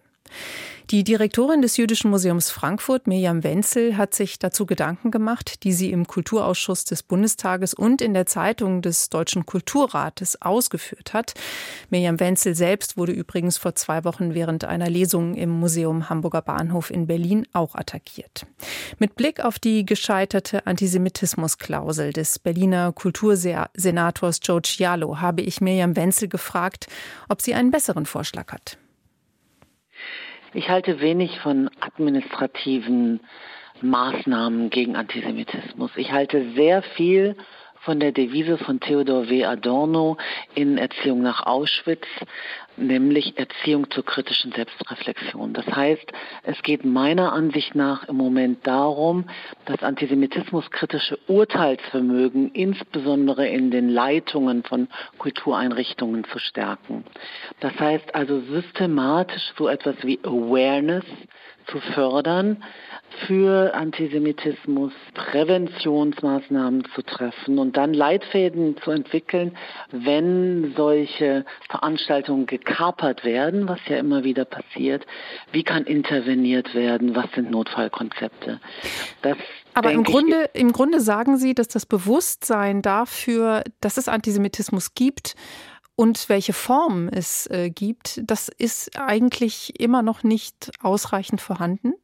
Die 0.90 1.02
Direktorin 1.02 1.62
des 1.62 1.76
Jüdischen 1.78 2.12
Museums 2.12 2.50
Frankfurt, 2.50 3.08
Mirjam 3.08 3.42
Wenzel, 3.42 3.96
hat 3.96 4.14
sich 4.14 4.38
dazu 4.38 4.66
Gedanken 4.66 5.10
gemacht, 5.10 5.64
die 5.64 5.72
sie 5.72 5.90
im 5.90 6.06
Kulturausschuss 6.06 6.84
des 6.84 7.02
Bundestages 7.02 7.74
und 7.74 8.00
in 8.00 8.14
der 8.14 8.26
Zeitung 8.26 8.82
des 8.82 9.08
Deutschen 9.08 9.46
Kulturrates 9.46 10.40
ausgeführt 10.40 11.12
hat. 11.12 11.34
Mirjam 11.90 12.20
Wenzel 12.20 12.54
selbst 12.54 12.96
wurde 12.96 13.10
übrigens 13.10 13.56
vor 13.56 13.74
zwei 13.74 14.04
Wochen 14.04 14.34
während 14.34 14.62
einer 14.62 14.88
Lesung 14.88 15.34
im 15.34 15.50
Museum 15.50 16.08
Hamburger 16.08 16.42
Bahnhof 16.42 16.92
in 16.92 17.08
Berlin 17.08 17.48
auch 17.52 17.74
attackiert. 17.74 18.46
Mit 19.00 19.16
Blick 19.16 19.40
auf 19.44 19.58
die 19.58 19.84
gescheiterte 19.84 20.68
Antisemitismusklausel 20.68 22.12
des 22.12 22.38
Berliner 22.38 22.92
Kultursenators 22.92 24.38
Joe 24.40 24.62
Cialo 24.62 25.20
habe 25.20 25.42
ich 25.42 25.60
Mirjam 25.60 25.96
Wenzel 25.96 26.28
gefragt, 26.28 26.86
ob 27.28 27.42
sie 27.42 27.54
einen 27.54 27.72
besseren 27.72 28.06
Vorschlag 28.06 28.52
hat. 28.52 28.78
Ich 30.56 30.70
halte 30.70 31.00
wenig 31.00 31.38
von 31.40 31.68
administrativen 31.80 33.20
Maßnahmen 33.82 34.70
gegen 34.70 34.96
Antisemitismus. 34.96 35.90
Ich 35.96 36.12
halte 36.12 36.50
sehr 36.54 36.80
viel 36.80 37.36
von 37.80 38.00
der 38.00 38.12
Devise 38.12 38.56
von 38.56 38.80
Theodor 38.80 39.28
W. 39.28 39.44
Adorno 39.44 40.16
in 40.54 40.78
Erziehung 40.78 41.20
nach 41.20 41.44
Auschwitz, 41.44 42.06
nämlich 42.76 43.38
Erziehung 43.38 43.90
zur 43.90 44.04
kritischen 44.04 44.52
Selbstreflexion. 44.52 45.52
Das 45.52 45.66
heißt, 45.66 46.12
es 46.42 46.62
geht 46.62 46.85
meiner 46.85 47.33
Ansicht 47.33 47.75
nach 47.75 48.09
im 48.09 48.16
Moment 48.16 48.66
darum, 48.66 49.25
das 49.64 49.83
antisemitismuskritische 49.83 51.18
Urteilsvermögen 51.26 52.50
insbesondere 52.52 53.47
in 53.49 53.71
den 53.71 53.88
Leitungen 53.88 54.62
von 54.62 54.88
Kultureinrichtungen 55.18 56.25
zu 56.25 56.38
stärken. 56.38 57.04
Das 57.61 57.78
heißt 57.78 58.14
also 58.14 58.40
systematisch 58.40 59.52
so 59.56 59.68
etwas 59.68 59.97
wie 60.02 60.18
Awareness 60.23 61.04
zu 61.66 61.80
fördern, 61.80 62.62
für 63.26 63.75
Antisemitismus 63.75 64.92
Präventionsmaßnahmen 65.14 66.85
zu 66.95 67.02
treffen 67.02 67.59
und 67.59 67.76
dann 67.76 67.95
Leitfäden 67.95 68.76
zu 68.78 68.90
entwickeln, 68.90 69.56
wenn 69.90 70.75
solche 70.76 71.45
Veranstaltungen 71.68 72.47
gekapert 72.66 73.25
werden, 73.25 73.68
was 73.68 73.78
ja 73.87 73.96
immer 73.96 74.25
wieder 74.25 74.44
passiert. 74.44 75.06
Wie 75.52 75.62
kann 75.62 75.85
interveniert 75.85 76.75
werden? 76.75 77.14
Was 77.14 77.26
sind 77.35 77.50
Notfallkonzepte? 77.50 78.61
Das 79.23 79.37
aber 79.73 79.92
im 79.92 80.04
Grunde, 80.04 80.49
im 80.54 80.73
Grunde 80.73 81.00
sagen 81.00 81.37
Sie, 81.37 81.54
dass 81.54 81.68
das 81.68 81.85
Bewusstsein 81.85 82.80
dafür, 82.80 83.62
dass 83.80 83.99
es 83.99 84.08
Antisemitismus 84.08 84.94
gibt, 84.94 85.35
und 85.99 86.28
welche 86.28 86.52
Formen 86.52 87.08
es 87.08 87.46
äh, 87.50 87.70
gibt, 87.70 88.20
das 88.23 88.50
ist 88.50 89.00
eigentlich 89.00 89.80
immer 89.80 90.02
noch 90.02 90.23
nicht 90.23 90.70
ausreichend 90.82 91.40
vorhanden? 91.40 91.94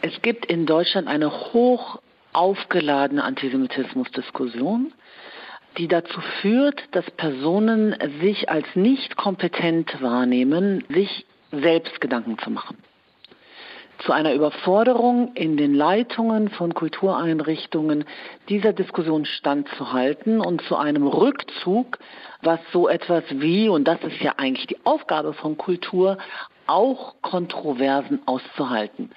Es 0.00 0.22
gibt 0.22 0.46
in 0.46 0.64
Deutschland 0.64 1.06
eine 1.06 1.30
hoch 1.52 2.00
aufgeladene 2.32 3.24
Antisemitismusdiskussion, 3.24 4.94
die 5.78 5.88
dazu 5.88 6.20
führt, 6.40 6.82
dass 6.92 7.10
Personen 7.12 7.94
sich 8.20 8.48
als 8.48 8.66
nicht 8.74 9.16
kompetent 9.16 10.00
wahrnehmen, 10.00 10.84
sich 10.88 11.26
selbst 11.52 12.00
Gedanken 12.00 12.38
zu 12.38 12.50
machen 12.50 12.76
zu 13.98 14.12
einer 14.12 14.34
Überforderung 14.34 15.32
in 15.34 15.56
den 15.56 15.74
Leitungen 15.74 16.48
von 16.50 16.74
Kultureinrichtungen 16.74 18.04
dieser 18.48 18.72
Diskussion 18.72 19.24
standzuhalten 19.24 20.40
und 20.40 20.62
zu 20.62 20.76
einem 20.76 21.06
Rückzug, 21.06 21.98
was 22.42 22.60
so 22.72 22.88
etwas 22.88 23.24
wie, 23.30 23.68
und 23.68 23.84
das 23.84 24.02
ist 24.02 24.20
ja 24.20 24.34
eigentlich 24.36 24.66
die 24.66 24.84
Aufgabe 24.84 25.32
von 25.32 25.56
Kultur, 25.56 26.18
auch 26.66 27.14
Kontroversen 27.22 28.20
auszuhalten. 28.26 29.10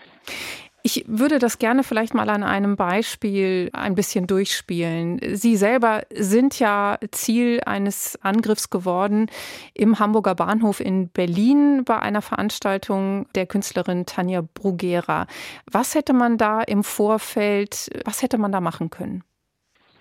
Ich 0.81 1.03
würde 1.07 1.39
das 1.39 1.59
gerne 1.59 1.83
vielleicht 1.83 2.13
mal 2.13 2.29
an 2.29 2.43
einem 2.43 2.75
Beispiel 2.75 3.69
ein 3.74 3.95
bisschen 3.95 4.27
durchspielen. 4.27 5.19
Sie 5.36 5.57
selber 5.57 6.03
sind 6.13 6.57
ja 6.59 6.98
Ziel 7.12 7.62
eines 7.65 8.17
Angriffs 8.21 8.69
geworden 8.69 9.27
im 9.74 10.00
Hamburger 10.00 10.36
Bahnhof 10.36 10.79
in 10.79 11.09
Berlin 11.09 11.83
bei 11.83 12.00
einer 12.00 12.21
Veranstaltung 12.21 13.27
der 13.36 13.45
Künstlerin 13.45 14.05
Tanja 14.05 14.41
Bruguera. 14.41 15.27
Was 15.69 15.95
hätte 15.95 16.13
man 16.13 16.38
da 16.38 16.62
im 16.62 16.83
Vorfeld, 16.83 17.89
was 18.05 18.21
hätte 18.21 18.38
man 18.38 18.51
da 18.51 18.62
machen 18.62 18.89
können? 18.89 19.24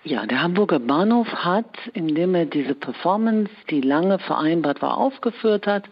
Ja, 0.08 0.24
der 0.24 0.42
Hamburger 0.42 0.78
Bahnhof 0.78 1.28
hat, 1.34 1.66
indem 1.92 2.34
er 2.34 2.46
diese 2.46 2.74
Performance, 2.74 3.50
die 3.68 3.82
lange 3.82 4.18
vereinbart 4.18 4.80
war, 4.80 4.96
aufgeführt 4.96 5.66
hat, 5.66 5.84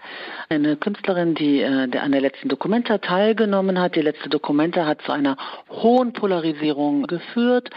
eine 0.48 0.76
Künstlerin, 0.76 1.34
die 1.34 1.60
äh, 1.60 1.86
der 1.86 2.02
an 2.02 2.12
der 2.12 2.22
letzten 2.22 2.48
Dokumenta 2.48 2.96
teilgenommen 2.96 3.78
hat. 3.78 3.94
Die 3.94 4.00
letzte 4.00 4.30
Dokumenta 4.30 4.86
hat 4.86 5.02
zu 5.02 5.12
einer 5.12 5.36
hohen 5.68 6.14
Polarisierung 6.14 7.02
geführt 7.02 7.68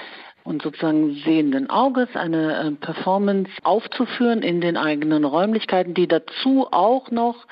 und 0.46 0.62
sozusagen 0.62 1.16
sehenden 1.26 1.70
Auges 1.70 2.08
eine 2.14 2.68
äh, 2.68 2.72
Performance 2.72 3.52
aufzuführen 3.64 4.42
in 4.42 4.62
den 4.62 4.78
eigenen 4.78 5.26
Räumlichkeiten, 5.26 5.94
die 5.94 6.08
dazu 6.08 6.68
auch 6.72 7.12
noch 7.12 7.48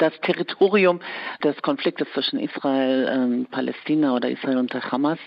das 0.00 0.12
Territorium 0.22 1.00
des 1.44 1.60
Konfliktes 1.62 2.08
zwischen 2.12 2.38
Israel, 2.38 3.08
ähm, 3.12 3.46
Palästina 3.50 4.14
oder 4.14 4.30
Israel 4.30 4.58
und 4.58 4.72
der 4.72 4.90
Hamas 4.90 5.18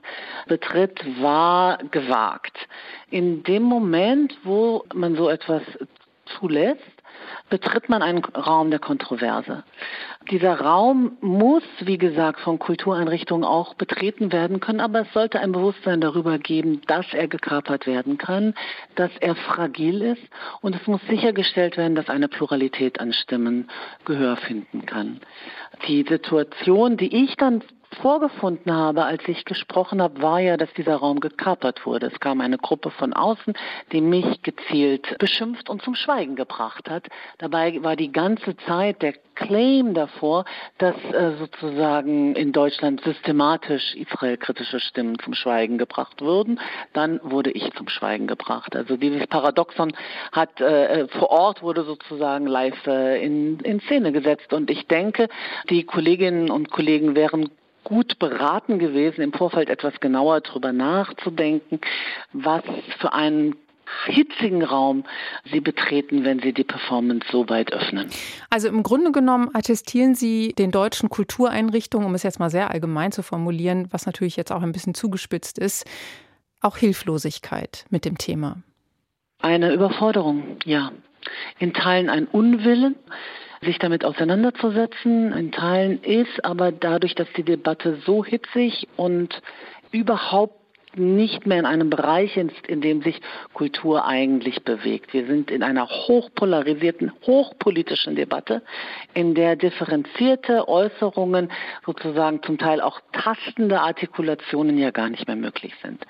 betritt, 0.48 1.00
war 1.22 1.78
gewagt. 1.92 2.58
In 3.10 3.44
dem 3.44 3.64
Moment, 3.64 4.36
wo 4.44 4.84
man 4.94 5.16
so 5.16 5.30
etwas 5.30 5.64
zulässt, 6.26 6.82
betritt 7.50 7.90
man 7.90 8.02
einen 8.02 8.24
Raum 8.24 8.70
der 8.70 8.80
Kontroverse. 8.80 9.64
Dieser 10.32 10.60
Raum 10.60 11.18
muss, 11.22 11.64
wie 11.82 11.98
gesagt, 11.98 12.40
von 12.40 12.60
Kultureinrichtungen 12.60 13.44
auch 13.44 13.74
betreten 13.74 14.32
werden 14.32 14.60
können, 14.60 14.80
aber 14.80 15.02
es 15.02 15.14
sollte 15.14 15.40
ein 15.40 15.52
Bewusstsein 15.52 16.02
darüber 16.02 16.38
geben, 16.40 16.82
dass 16.88 17.06
er 17.14 17.28
gekapert 17.28 17.86
werden 17.88 18.18
kann, 18.18 18.54
dass 18.96 19.12
er 19.20 19.36
fragil 19.36 20.02
ist 20.02 20.24
und 20.62 20.76
es 20.76 20.88
muss 20.88 21.02
sichergestellt 21.10 21.78
werden, 21.78 21.96
dass 21.96 22.10
eine 22.10 22.28
Pluralität 22.28 23.00
an 23.00 23.14
Stimmen 23.14 23.70
Gehör 24.06 24.38
finden 24.38 24.86
kann. 24.86 25.20
Die 25.88 26.04
Situation, 26.08 26.98
die 26.98 27.24
ich 27.24 27.36
dann 27.36 27.64
vorgefunden 27.96 28.74
habe, 28.74 29.06
als 29.06 29.22
ich 29.28 29.46
gesprochen 29.46 30.02
habe, 30.02 30.22
war 30.22 30.40
ja, 30.40 30.58
dass 30.58 30.74
dieser 30.74 30.96
Raum 30.96 31.20
gekapert 31.20 31.86
wurde. 31.86 32.08
Es 32.08 32.20
kam 32.20 32.42
eine 32.42 32.58
Gruppe 32.58 32.92
von 32.92 33.14
außen, 33.14 33.54
die 33.92 34.02
mich 34.02 34.42
gezielt 34.42 35.18
beschimpft 35.20 35.70
und 35.70 35.82
zum 35.82 35.96
Schweigen 35.96 36.36
gebracht 36.36 36.90
hat. 36.90 37.08
Dabei 37.38 37.82
war 37.84 37.96
die 37.96 38.12
ganze 38.12 38.56
Zeit 38.68 39.02
der 39.02 39.14
Claim 39.36 39.94
davor, 39.94 40.46
dass 40.78 40.96
äh, 41.12 41.38
sozusagen 41.38 42.36
in 42.36 42.52
Deutschland 42.52 43.02
systematisch 43.02 43.96
israelkritische 43.96 44.80
Stimmen 44.80 45.18
zum 45.20 45.34
Schweigen 45.34 45.78
gebracht 45.78 46.22
würden. 46.22 46.60
Dann 46.94 47.20
wurde 47.24 47.52
ich 47.52 47.72
zum 47.74 47.88
Schweigen 47.88 48.28
gebracht. 48.28 48.76
Also 48.76 48.98
dieses 48.98 49.26
Paradoxon 49.28 49.94
hat 50.32 50.62
äh, 50.62 51.02
äh 51.02 51.08
vor 51.08 51.30
Ort 51.32 51.62
wurde 51.62 51.84
sozusagen 51.84 52.46
live 52.46 52.86
äh, 52.86 53.24
in, 53.24 53.60
in 53.60 53.80
Szene 53.82 54.12
gesetzt. 54.12 54.54
Und 54.54 54.70
ich 54.70 54.88
denke, 54.88 55.30
die 55.70 55.84
Kolleginnen 55.84 56.52
und 56.52 56.72
Kollegen 56.72 57.16
wären 57.16 57.50
gut 57.84 58.20
beraten 58.20 58.80
gewesen, 58.80 59.22
im 59.22 59.34
Vorfeld 59.34 59.70
etwas 59.70 60.00
genauer 60.00 60.42
darüber 60.42 60.72
nachzudenken, 60.72 61.80
was 62.34 62.64
für 63.00 63.14
einen 63.14 63.56
hitzigen 64.08 64.64
Raum 64.64 65.04
Sie 65.52 65.60
betreten, 65.60 66.24
wenn 66.24 66.40
Sie 66.40 66.54
die 66.54 66.64
Performance 66.64 67.28
so 67.32 67.48
weit 67.50 67.72
öffnen. 67.74 68.10
Also 68.50 68.68
im 68.68 68.84
Grunde 68.84 69.12
genommen 69.12 69.50
attestieren 69.54 70.16
Sie 70.16 70.54
den 70.58 70.72
deutschen 70.72 71.10
Kultureinrichtungen, 71.10 72.08
um 72.08 72.16
es 72.16 72.24
jetzt 72.24 72.40
mal 72.40 72.50
sehr 72.50 72.72
allgemein 72.72 73.12
zu 73.12 73.24
formulieren, 73.24 73.88
was 73.92 74.06
natürlich 74.06 74.36
jetzt 74.36 74.52
auch 74.52 74.64
ein 74.64 74.72
bisschen 74.72 74.94
zugespitzt 74.94 75.60
ist, 75.60 75.86
auch 76.62 76.78
Hilflosigkeit 76.78 77.86
mit 77.90 78.06
dem 78.06 78.18
Thema. 78.18 78.58
Eine 79.40 79.74
Überforderung, 79.74 80.58
ja. 80.66 80.92
In 81.60 81.74
Teilen 81.74 82.10
ein 82.10 82.28
Unwillen 82.28 82.96
sich 83.64 83.80
damit 83.80 84.06
auseinanderzusetzen. 84.06 85.34
In 85.34 85.52
Teilen 85.52 86.02
ist 86.04 86.44
aber 86.44 86.72
dadurch, 86.72 87.16
dass 87.16 87.28
die 87.36 87.44
Debatte 87.44 87.98
so 88.06 88.24
hitzig 88.24 88.88
und 88.98 89.42
überhaupt 89.92 90.64
nicht 90.96 91.46
mehr 91.46 91.60
in 91.60 91.66
einem 91.66 91.90
Bereich 91.90 92.38
ist, 92.38 92.68
in 92.68 92.82
dem 92.82 93.02
sich 93.02 93.20
Kultur 93.54 94.06
eigentlich 94.06 94.64
bewegt. 94.64 95.14
Wir 95.14 95.26
sind 95.26 95.50
in 95.50 95.64
einer 95.64 95.88
hochpolarisierten, 95.88 97.12
hochpolitischen 97.26 98.16
Debatte, 98.16 98.62
in 99.14 99.34
der 99.34 99.56
differenzierte 99.56 100.68
Äußerungen, 100.68 101.52
sozusagen 101.86 102.44
zum 102.44 102.58
Teil 102.58 102.82
auch 102.82 103.00
tastende 103.12 103.82
Artikulationen 103.82 104.78
ja 104.78 104.92
gar 104.92 105.10
nicht 105.10 105.28
mehr 105.28 105.36
möglich 105.36 105.74
sind. 105.82 106.06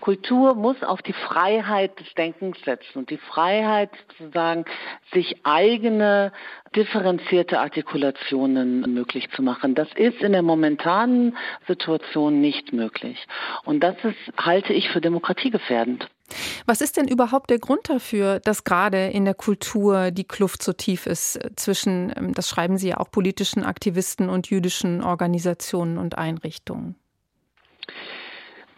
Kultur 0.00 0.54
muss 0.54 0.82
auf 0.82 1.02
die 1.02 1.12
Freiheit 1.12 1.98
des 1.98 2.12
Denkens 2.14 2.56
setzen 2.64 2.98
und 2.98 3.10
die 3.10 3.18
Freiheit 3.18 3.90
sozusagen, 4.18 4.64
sich 5.12 5.44
eigene 5.44 6.32
differenzierte 6.74 7.58
Artikulationen 7.60 8.80
möglich 8.92 9.28
zu 9.34 9.42
machen. 9.42 9.74
Das 9.74 9.88
ist 9.94 10.20
in 10.20 10.32
der 10.32 10.42
momentanen 10.42 11.36
Situation 11.66 12.40
nicht 12.40 12.72
möglich. 12.72 13.26
Und 13.64 13.80
das 13.80 13.96
ist, 14.04 14.18
halte 14.38 14.72
ich 14.72 14.88
für 14.90 15.00
demokratiegefährdend. 15.00 16.08
Was 16.66 16.80
ist 16.80 16.96
denn 16.96 17.06
überhaupt 17.06 17.50
der 17.50 17.60
Grund 17.60 17.88
dafür, 17.88 18.40
dass 18.40 18.64
gerade 18.64 19.06
in 19.08 19.24
der 19.24 19.34
Kultur 19.34 20.10
die 20.10 20.24
Kluft 20.24 20.62
so 20.62 20.72
tief 20.72 21.06
ist 21.06 21.38
zwischen, 21.56 22.12
ähm, 22.16 22.34
das 22.34 22.48
schreiben 22.48 22.78
Sie 22.78 22.88
ja 22.88 22.98
auch, 22.98 23.10
politischen 23.10 23.64
Aktivisten 23.64 24.28
und 24.28 24.50
jüdischen 24.50 25.02
Organisationen 25.02 25.98
und 25.98 26.18
Einrichtungen? 26.18 26.96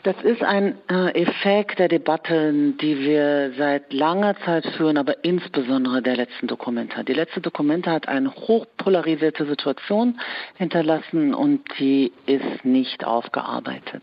Das 0.08 0.16
ist 0.22 0.42
ein 0.42 0.78
äh, 0.90 1.10
Effekt 1.20 1.78
der 1.78 1.88
Debatten, 1.88 2.78
die 2.78 2.98
wir 2.98 3.52
seit 3.58 3.92
langer 3.92 4.36
Zeit 4.42 4.64
führen, 4.78 4.96
aber 4.96 5.22
insbesondere 5.22 6.00
der 6.00 6.16
letzten 6.16 6.46
Dokumente. 6.46 7.04
Die 7.04 7.12
letzte 7.12 7.42
Dokumente 7.42 7.90
hat 7.90 8.08
eine 8.08 8.34
hochpolarisierte 8.34 9.44
Situation 9.44 10.18
hinterlassen 10.56 11.34
und 11.34 11.60
die 11.78 12.10
ist 12.24 12.64
nicht 12.64 13.04
aufgearbeitet. 13.04 14.02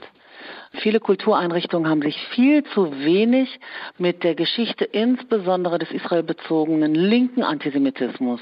Viele 0.74 1.00
Kultureinrichtungen 1.00 1.90
haben 1.90 2.02
sich 2.02 2.18
viel 2.30 2.64
zu 2.66 2.92
wenig 3.04 3.60
mit 3.98 4.24
der 4.24 4.36
Geschichte 4.36 4.86
insbesondere 4.86 5.80
des 5.80 5.92
israelbezogenen 5.92 6.96
linken 6.96 7.44
Antisemitismus 7.44 8.42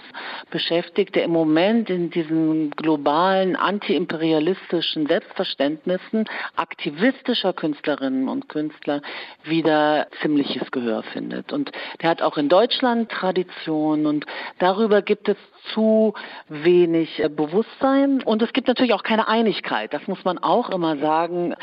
beschäftigt, 0.49 1.15
der 1.15 1.23
im 1.23 1.31
Moment 1.31 1.89
in 1.89 2.09
diesen 2.09 2.71
globalen 2.71 3.55
antiimperialistischen 3.55 5.07
Selbstverständnissen 5.07 6.25
aktivistischer 6.55 7.53
Künstlerinnen 7.53 8.29
und 8.29 8.49
Künstler 8.49 9.01
wieder 9.43 10.07
ziemliches 10.21 10.71
Gehör 10.71 11.03
findet. 11.03 11.53
Und 11.53 11.71
der 12.01 12.09
hat 12.09 12.21
auch 12.21 12.37
in 12.37 12.49
Deutschland 12.49 13.11
Tradition 13.11 14.05
und 14.05 14.25
darüber 14.59 15.01
gibt 15.01 15.29
es 15.29 15.37
zu 15.73 16.13
wenig 16.49 17.19
äh, 17.19 17.29
Bewusstsein 17.29 18.21
und 18.23 18.41
es 18.41 18.53
gibt 18.53 18.67
natürlich 18.67 18.93
auch 18.93 19.03
keine 19.03 19.27
Einigkeit. 19.27 19.93
Das 19.93 20.07
muss 20.07 20.23
man 20.23 20.37
auch 20.37 20.69
immer 20.69 20.97
sagen, 20.97 21.55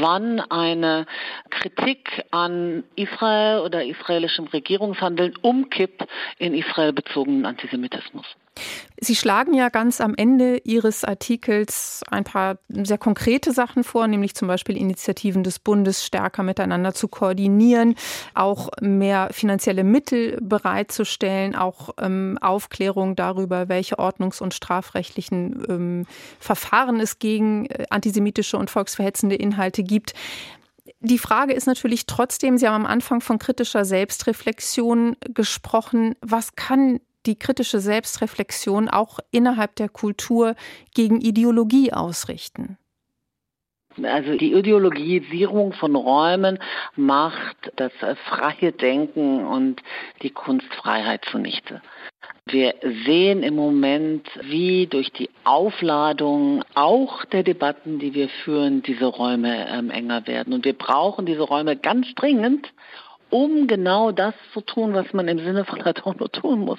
wann 0.00 0.13
eine 0.40 1.06
Kritik 1.50 2.24
an 2.30 2.84
Israel 2.96 3.60
oder 3.60 3.84
israelischem 3.84 4.46
Regierungshandeln 4.46 5.34
umkippt 5.42 6.06
in 6.38 6.54
Israel 6.54 6.92
bezogenen 6.92 7.46
Antisemitismus. 7.46 8.26
Sie 9.00 9.16
schlagen 9.16 9.52
ja 9.54 9.68
ganz 9.68 10.00
am 10.00 10.14
Ende 10.14 10.58
Ihres 10.64 11.04
Artikels 11.04 12.02
ein 12.10 12.24
paar 12.24 12.58
sehr 12.68 12.98
konkrete 12.98 13.52
Sachen 13.52 13.84
vor, 13.84 14.06
nämlich 14.06 14.34
zum 14.34 14.48
Beispiel 14.48 14.76
Initiativen 14.76 15.42
des 15.42 15.58
Bundes 15.58 16.06
stärker 16.06 16.42
miteinander 16.42 16.94
zu 16.94 17.08
koordinieren, 17.08 17.96
auch 18.34 18.68
mehr 18.80 19.28
finanzielle 19.32 19.84
Mittel 19.84 20.38
bereitzustellen, 20.40 21.54
auch 21.54 21.90
ähm, 21.98 22.38
Aufklärung 22.40 23.16
darüber, 23.16 23.68
welche 23.68 23.98
ordnungs- 23.98 24.40
und 24.40 24.54
strafrechtlichen 24.54 25.64
ähm, 25.68 26.06
Verfahren 26.38 27.00
es 27.00 27.18
gegen 27.18 27.66
äh, 27.66 27.86
antisemitische 27.90 28.56
und 28.56 28.70
volksverhetzende 28.70 29.34
Inhalte 29.34 29.82
gibt. 29.82 30.14
Die 31.00 31.18
Frage 31.18 31.52
ist 31.52 31.66
natürlich 31.66 32.06
trotzdem, 32.06 32.56
Sie 32.56 32.66
haben 32.66 32.84
am 32.84 32.90
Anfang 32.90 33.20
von 33.20 33.38
kritischer 33.38 33.84
Selbstreflexion 33.84 35.16
gesprochen. 35.34 36.14
Was 36.22 36.54
kann 36.56 37.00
die 37.26 37.38
kritische 37.38 37.80
Selbstreflexion 37.80 38.88
auch 38.88 39.18
innerhalb 39.30 39.76
der 39.76 39.88
Kultur 39.88 40.54
gegen 40.94 41.20
Ideologie 41.20 41.92
ausrichten? 41.92 42.78
Also 44.02 44.36
die 44.36 44.52
Ideologisierung 44.52 45.72
von 45.72 45.94
Räumen 45.94 46.58
macht 46.96 47.72
das 47.76 47.92
freie 48.28 48.72
Denken 48.72 49.46
und 49.46 49.80
die 50.22 50.30
Kunstfreiheit 50.30 51.24
zunichte. 51.30 51.80
Wir 52.46 52.74
sehen 53.06 53.42
im 53.42 53.54
Moment, 53.54 54.28
wie 54.42 54.86
durch 54.86 55.10
die 55.12 55.30
Aufladung 55.44 56.62
auch 56.74 57.24
der 57.26 57.42
Debatten, 57.42 57.98
die 57.98 58.12
wir 58.12 58.28
führen, 58.28 58.82
diese 58.82 59.06
Räume 59.06 59.66
ähm, 59.68 59.90
enger 59.90 60.26
werden. 60.26 60.52
Und 60.52 60.64
wir 60.64 60.74
brauchen 60.74 61.24
diese 61.24 61.42
Räume 61.42 61.76
ganz 61.76 62.14
dringend, 62.14 62.70
um 63.34 63.66
genau 63.66 64.12
das 64.12 64.32
zu 64.52 64.60
tun, 64.60 64.94
was 64.94 65.12
man 65.12 65.26
im 65.26 65.40
Sinne 65.40 65.64
von 65.64 65.82
Adorno 65.82 66.28
tun 66.28 66.60
muss, 66.60 66.78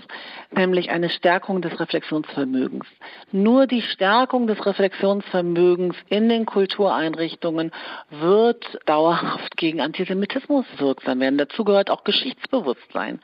nämlich 0.51 0.89
eine 0.89 1.09
Stärkung 1.09 1.61
des 1.61 1.77
Reflexionsvermögens. 1.77 2.85
Nur 3.33 3.67
die 3.67 3.81
Stärkung 3.81 4.47
des 4.47 4.65
Reflexionsvermögens 4.65 5.97
in 6.07 6.29
den 6.29 6.45
Kultureinrichtungen 6.45 7.73
wird 8.09 8.63
dauerhaft 8.85 9.57
gegen 9.57 9.81
Antisemitismus 9.81 10.65
wirksam 10.77 11.19
werden. 11.19 11.37
Dazu 11.37 11.65
gehört 11.65 11.89
auch 11.89 12.05
Geschichtsbewusstsein. 12.05 13.19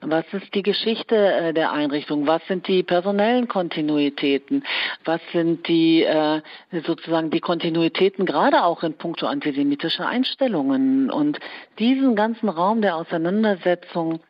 Was 0.00 0.24
ist 0.32 0.54
die 0.54 0.62
Geschichte 0.62 1.16
äh, 1.16 1.52
der 1.52 1.72
Einrichtung? 1.72 2.28
Was 2.28 2.46
sind 2.46 2.68
die 2.68 2.84
personellen 2.84 3.48
Kontinuitäten? 3.48 4.62
Was 5.04 5.20
sind 5.32 5.66
die 5.66 6.04
äh, 6.04 6.40
sozusagen 6.86 7.30
die 7.30 7.40
Kontinuitäten 7.40 8.26
gerade 8.26 8.62
auch 8.62 8.84
in 8.84 8.94
puncto 8.94 9.26
antisemitischer 9.26 10.06
Einstellungen? 10.06 11.10
Und 11.10 11.40
diesen 11.80 12.14
ganzen 12.14 12.48
Raum 12.48 12.75
Form 12.76 12.82
der 12.82 12.96
Auseinandersetzung 12.96 14.20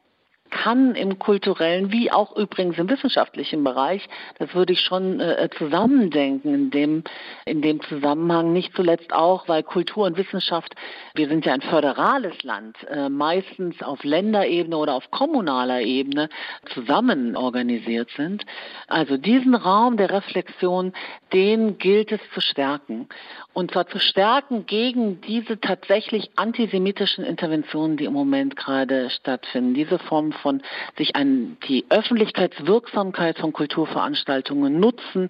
kann 0.57 0.95
im 0.95 1.19
kulturellen 1.19 1.93
wie 1.93 2.11
auch 2.11 2.35
übrigens 2.35 2.79
im 2.79 2.89
wissenschaftlichen 2.89 3.63
Bereich, 3.63 4.09
das 4.39 4.55
würde 4.55 4.73
ich 4.73 4.81
schon 4.81 5.21
äh, 5.21 5.51
zusammendenken 5.59 6.55
in 6.55 6.71
dem, 6.71 7.05
in 7.45 7.61
dem 7.61 7.83
Zusammenhang, 7.83 8.55
nicht 8.55 8.75
zuletzt 8.75 9.13
auch, 9.13 9.49
weil 9.49 9.63
Kultur 9.63 10.07
und 10.07 10.17
Wissenschaft, 10.17 10.75
wir 11.15 11.29
sind 11.29 11.45
ja 11.45 11.53
ein 11.53 11.61
föderales 11.61 12.43
Land, 12.43 12.77
äh, 12.89 13.11
meistens 13.11 13.83
auf 13.83 14.03
Länderebene 14.03 14.79
oder 14.79 14.95
auf 14.95 15.11
kommunaler 15.11 15.83
Ebene 15.83 16.31
zusammen 16.73 17.37
organisiert 17.37 18.09
sind. 18.17 18.45
Also 18.87 19.19
diesen 19.19 19.55
Raum 19.55 19.99
der 19.99 20.11
Reflexion, 20.11 20.95
den 21.35 21.77
gilt 21.77 22.13
es 22.13 22.21
zu 22.33 22.41
stärken. 22.41 23.09
Und 23.53 23.73
zwar 23.73 23.89
zu 23.89 23.99
stärken 23.99 24.65
gegen 24.67 25.21
diese 25.21 25.61
tatsächlich 25.61 26.31
antisemitischen 26.37 27.25
Interventionen, 27.25 27.97
die 27.97 28.05
im 28.05 28.13
Moment 28.13 28.57
gerade 28.57 29.11
stattfinden, 29.11 29.75
diese 29.75 29.99
Form 29.99 30.33
von 30.33 30.46
davon, 30.47 30.63
sich 30.97 31.17
an 31.17 31.57
die 31.69 31.85
Öffentlichkeitswirksamkeit 31.91 33.39
von 33.39 33.53
Kulturveranstaltungen 33.53 34.79
nutzen 34.79 35.29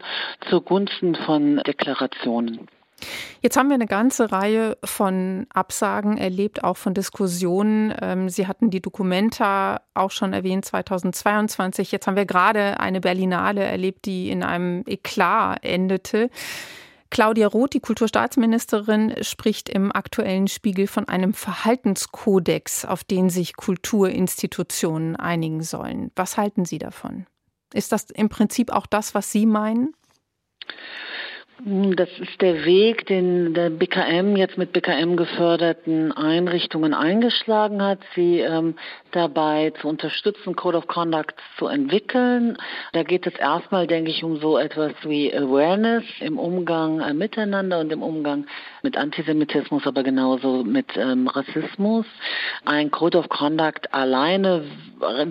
zugunsten 0.48 1.14
von 1.14 1.56
Deklarationen. 1.66 2.68
Jetzt 3.42 3.58
haben 3.58 3.68
wir 3.68 3.74
eine 3.74 3.86
ganze 3.86 4.32
Reihe 4.32 4.78
von 4.82 5.46
Absagen 5.52 6.16
erlebt, 6.16 6.64
auch 6.64 6.78
von 6.78 6.94
Diskussionen. 6.94 7.94
Ähm, 8.00 8.30
Sie 8.30 8.46
hatten 8.46 8.70
die 8.70 8.80
Dokumenta 8.80 9.82
auch 9.92 10.10
schon 10.10 10.32
erwähnt, 10.32 10.64
2022. 10.64 11.92
Jetzt 11.92 12.06
haben 12.06 12.16
wir 12.16 12.24
gerade 12.24 12.80
eine 12.80 13.02
Berlinale 13.02 13.62
erlebt, 13.64 14.06
die 14.06 14.30
in 14.30 14.42
einem 14.42 14.82
Eklat 14.86 15.58
endete. 15.62 16.30
Claudia 17.10 17.46
Roth, 17.46 17.74
die 17.74 17.80
Kulturstaatsministerin, 17.80 19.14
spricht 19.22 19.68
im 19.68 19.92
aktuellen 19.92 20.48
Spiegel 20.48 20.86
von 20.86 21.08
einem 21.08 21.34
Verhaltenskodex, 21.34 22.84
auf 22.84 23.04
den 23.04 23.30
sich 23.30 23.56
Kulturinstitutionen 23.56 25.16
einigen 25.16 25.62
sollen. 25.62 26.10
Was 26.16 26.36
halten 26.36 26.64
Sie 26.64 26.78
davon? 26.78 27.26
Ist 27.72 27.92
das 27.92 28.10
im 28.10 28.28
Prinzip 28.28 28.72
auch 28.72 28.86
das, 28.86 29.14
was 29.14 29.30
Sie 29.30 29.46
meinen? 29.46 29.94
Das 31.64 32.10
ist 32.18 32.42
der 32.42 32.66
Weg, 32.66 33.06
den 33.06 33.54
der 33.54 33.70
BKM 33.70 34.36
jetzt 34.36 34.58
mit 34.58 34.74
BKM 34.74 35.16
geförderten 35.16 36.12
Einrichtungen 36.12 36.92
eingeschlagen 36.92 37.82
hat, 37.82 38.00
sie 38.14 38.40
ähm, 38.40 38.74
dabei 39.16 39.72
zu 39.80 39.88
unterstützen, 39.88 40.54
Code 40.54 40.78
of 40.78 40.86
Conduct 40.86 41.34
zu 41.58 41.66
entwickeln. 41.66 42.56
Da 42.92 43.02
geht 43.02 43.26
es 43.26 43.34
erstmal, 43.34 43.86
denke 43.86 44.10
ich, 44.10 44.22
um 44.22 44.36
so 44.38 44.58
etwas 44.58 44.92
wie 45.02 45.34
Awareness 45.34 46.04
im 46.20 46.38
Umgang 46.38 47.00
äh, 47.00 47.14
miteinander 47.14 47.80
und 47.80 47.90
im 47.90 48.02
Umgang 48.02 48.46
mit 48.82 48.96
Antisemitismus, 48.96 49.86
aber 49.86 50.02
genauso 50.02 50.62
mit 50.62 50.96
ähm, 50.96 51.28
Rassismus. 51.28 52.06
Ein 52.64 52.90
Code 52.90 53.18
of 53.18 53.28
Conduct 53.28 53.92
alleine 53.92 54.64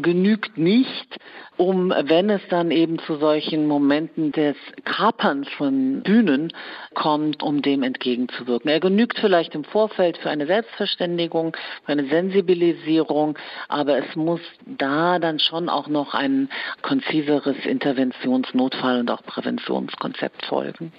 genügt 0.01 0.57
nicht, 0.57 1.17
um, 1.57 1.89
wenn 1.89 2.29
es 2.29 2.41
dann 2.49 2.71
eben 2.71 2.99
zu 2.99 3.15
solchen 3.15 3.67
Momenten 3.67 4.31
des 4.31 4.55
Kaperns 4.83 5.47
von 5.57 6.01
Bühnen 6.01 6.51
kommt, 6.93 7.41
um 7.41 7.61
dem 7.61 7.83
entgegenzuwirken. 7.83 8.69
Er 8.69 8.79
genügt 8.79 9.19
vielleicht 9.19 9.55
im 9.55 9.63
Vorfeld 9.63 10.17
für 10.17 10.29
eine 10.29 10.45
Selbstverständigung, 10.45 11.55
für 11.85 11.91
eine 11.93 12.07
Sensibilisierung, 12.07 13.37
aber 13.75 13.97
es 13.97 14.15
muss 14.15 14.39
da 14.65 15.19
dann 15.19 15.38
schon 15.38 15.67
auch 15.67 15.89
noch 15.89 16.13
ein 16.13 16.49
konziseres 16.81 17.57
Interventions-, 17.65 18.53
Notfall- 18.53 19.01
und 19.01 19.11
auch 19.11 19.21
Präventionskonzept 19.23 20.45
folgen. 20.45 20.93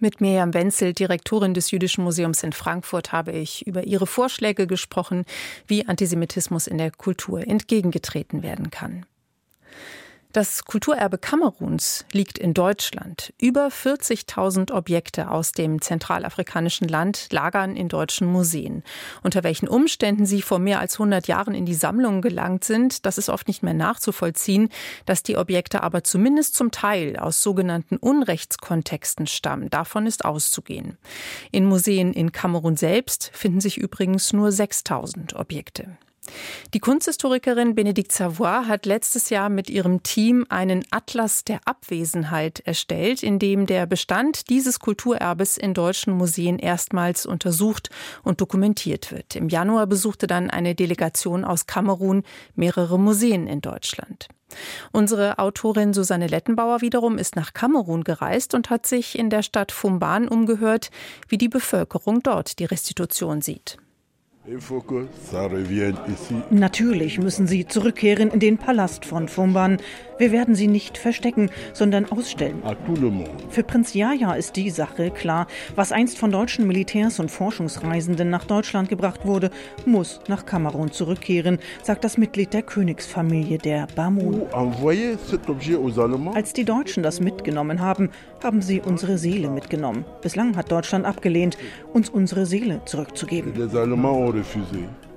Mit 0.00 0.20
Miriam 0.20 0.52
Wenzel, 0.52 0.92
Direktorin 0.92 1.54
des 1.54 1.70
Jüdischen 1.70 2.02
Museums 2.02 2.42
in 2.42 2.52
Frankfurt, 2.52 3.12
habe 3.12 3.30
ich 3.30 3.64
über 3.68 3.84
ihre 3.84 4.08
Vorschläge 4.08 4.66
gesprochen, 4.66 5.24
wie 5.68 5.86
Antisemitismus 5.86 6.66
in 6.66 6.78
der 6.78 6.90
Kultur 6.90 7.46
entgegengetreten 7.46 8.42
werden 8.42 8.70
kann. 8.70 9.06
Das 10.36 10.66
Kulturerbe 10.66 11.16
Kameruns 11.16 12.04
liegt 12.12 12.38
in 12.38 12.52
Deutschland. 12.52 13.32
Über 13.40 13.68
40.000 13.68 14.70
Objekte 14.70 15.30
aus 15.30 15.52
dem 15.52 15.80
zentralafrikanischen 15.80 16.86
Land 16.88 17.28
lagern 17.30 17.74
in 17.74 17.88
deutschen 17.88 18.26
Museen. 18.30 18.82
Unter 19.22 19.44
welchen 19.44 19.66
Umständen 19.66 20.26
sie 20.26 20.42
vor 20.42 20.58
mehr 20.58 20.78
als 20.78 20.96
100 20.96 21.26
Jahren 21.26 21.54
in 21.54 21.64
die 21.64 21.72
Sammlungen 21.72 22.20
gelangt 22.20 22.64
sind, 22.64 23.06
das 23.06 23.16
ist 23.16 23.30
oft 23.30 23.48
nicht 23.48 23.62
mehr 23.62 23.72
nachzuvollziehen. 23.72 24.68
Dass 25.06 25.22
die 25.22 25.38
Objekte 25.38 25.82
aber 25.82 26.04
zumindest 26.04 26.54
zum 26.54 26.70
Teil 26.70 27.16
aus 27.16 27.42
sogenannten 27.42 27.96
Unrechtskontexten 27.96 29.26
stammen, 29.26 29.70
davon 29.70 30.06
ist 30.06 30.26
auszugehen. 30.26 30.98
In 31.50 31.64
Museen 31.64 32.12
in 32.12 32.32
Kamerun 32.32 32.76
selbst 32.76 33.30
finden 33.32 33.62
sich 33.62 33.78
übrigens 33.78 34.34
nur 34.34 34.50
6.000 34.50 35.34
Objekte. 35.34 35.96
Die 36.74 36.80
Kunsthistorikerin 36.80 37.74
Benedikt 37.74 38.12
Savoy 38.12 38.64
hat 38.66 38.86
letztes 38.86 39.30
Jahr 39.30 39.48
mit 39.48 39.70
ihrem 39.70 40.02
Team 40.02 40.46
einen 40.48 40.84
Atlas 40.90 41.44
der 41.44 41.60
Abwesenheit 41.64 42.60
erstellt, 42.60 43.22
in 43.22 43.38
dem 43.38 43.66
der 43.66 43.86
Bestand 43.86 44.48
dieses 44.50 44.78
Kulturerbes 44.78 45.56
in 45.56 45.74
deutschen 45.74 46.14
Museen 46.14 46.58
erstmals 46.58 47.26
untersucht 47.26 47.90
und 48.22 48.40
dokumentiert 48.40 49.12
wird. 49.12 49.36
Im 49.36 49.48
Januar 49.48 49.86
besuchte 49.86 50.26
dann 50.26 50.50
eine 50.50 50.74
Delegation 50.74 51.44
aus 51.44 51.66
Kamerun 51.66 52.22
mehrere 52.54 52.98
Museen 52.98 53.46
in 53.46 53.60
Deutschland. 53.60 54.28
Unsere 54.92 55.38
Autorin 55.38 55.92
Susanne 55.92 56.28
Lettenbauer 56.28 56.80
wiederum 56.80 57.18
ist 57.18 57.36
nach 57.36 57.52
Kamerun 57.52 58.04
gereist 58.04 58.54
und 58.54 58.70
hat 58.70 58.86
sich 58.86 59.18
in 59.18 59.30
der 59.30 59.42
Stadt 59.42 59.72
Fumban 59.72 60.28
umgehört, 60.28 60.90
wie 61.28 61.38
die 61.38 61.48
Bevölkerung 61.48 62.22
dort 62.22 62.58
die 62.58 62.64
Restitution 62.64 63.40
sieht. 63.40 63.78
Natürlich 66.50 67.18
müssen 67.18 67.46
sie 67.48 67.66
zurückkehren 67.66 68.30
in 68.30 68.38
den 68.38 68.58
Palast 68.58 69.04
von 69.04 69.26
Fumban. 69.26 69.78
Wir 70.18 70.30
werden 70.30 70.54
sie 70.54 70.68
nicht 70.68 70.98
verstecken, 70.98 71.50
sondern 71.72 72.04
ausstellen. 72.06 72.62
Für 73.50 73.64
Prinz 73.64 73.92
Jaja 73.92 74.34
ist 74.34 74.54
die 74.54 74.70
Sache 74.70 75.10
klar. 75.10 75.48
Was 75.74 75.90
einst 75.90 76.16
von 76.16 76.30
deutschen 76.30 76.66
Militärs 76.66 77.18
und 77.18 77.30
Forschungsreisenden 77.30 78.30
nach 78.30 78.44
Deutschland 78.44 78.88
gebracht 78.88 79.26
wurde, 79.26 79.50
muss 79.84 80.20
nach 80.28 80.46
Kamerun 80.46 80.92
zurückkehren, 80.92 81.58
sagt 81.82 82.04
das 82.04 82.16
Mitglied 82.16 82.54
der 82.54 82.62
Königsfamilie 82.62 83.58
der 83.58 83.88
Bamun. 83.96 84.42
Als 86.34 86.52
die 86.52 86.64
Deutschen 86.64 87.02
das 87.02 87.20
mitgenommen 87.20 87.80
haben, 87.80 88.10
haben 88.42 88.62
sie 88.62 88.80
unsere 88.80 89.18
Seele 89.18 89.50
mitgenommen. 89.50 90.04
Bislang 90.22 90.56
hat 90.56 90.70
Deutschland 90.70 91.04
abgelehnt, 91.04 91.58
uns 91.92 92.08
unsere 92.08 92.46
Seele 92.46 92.80
zurückzugeben. 92.84 93.52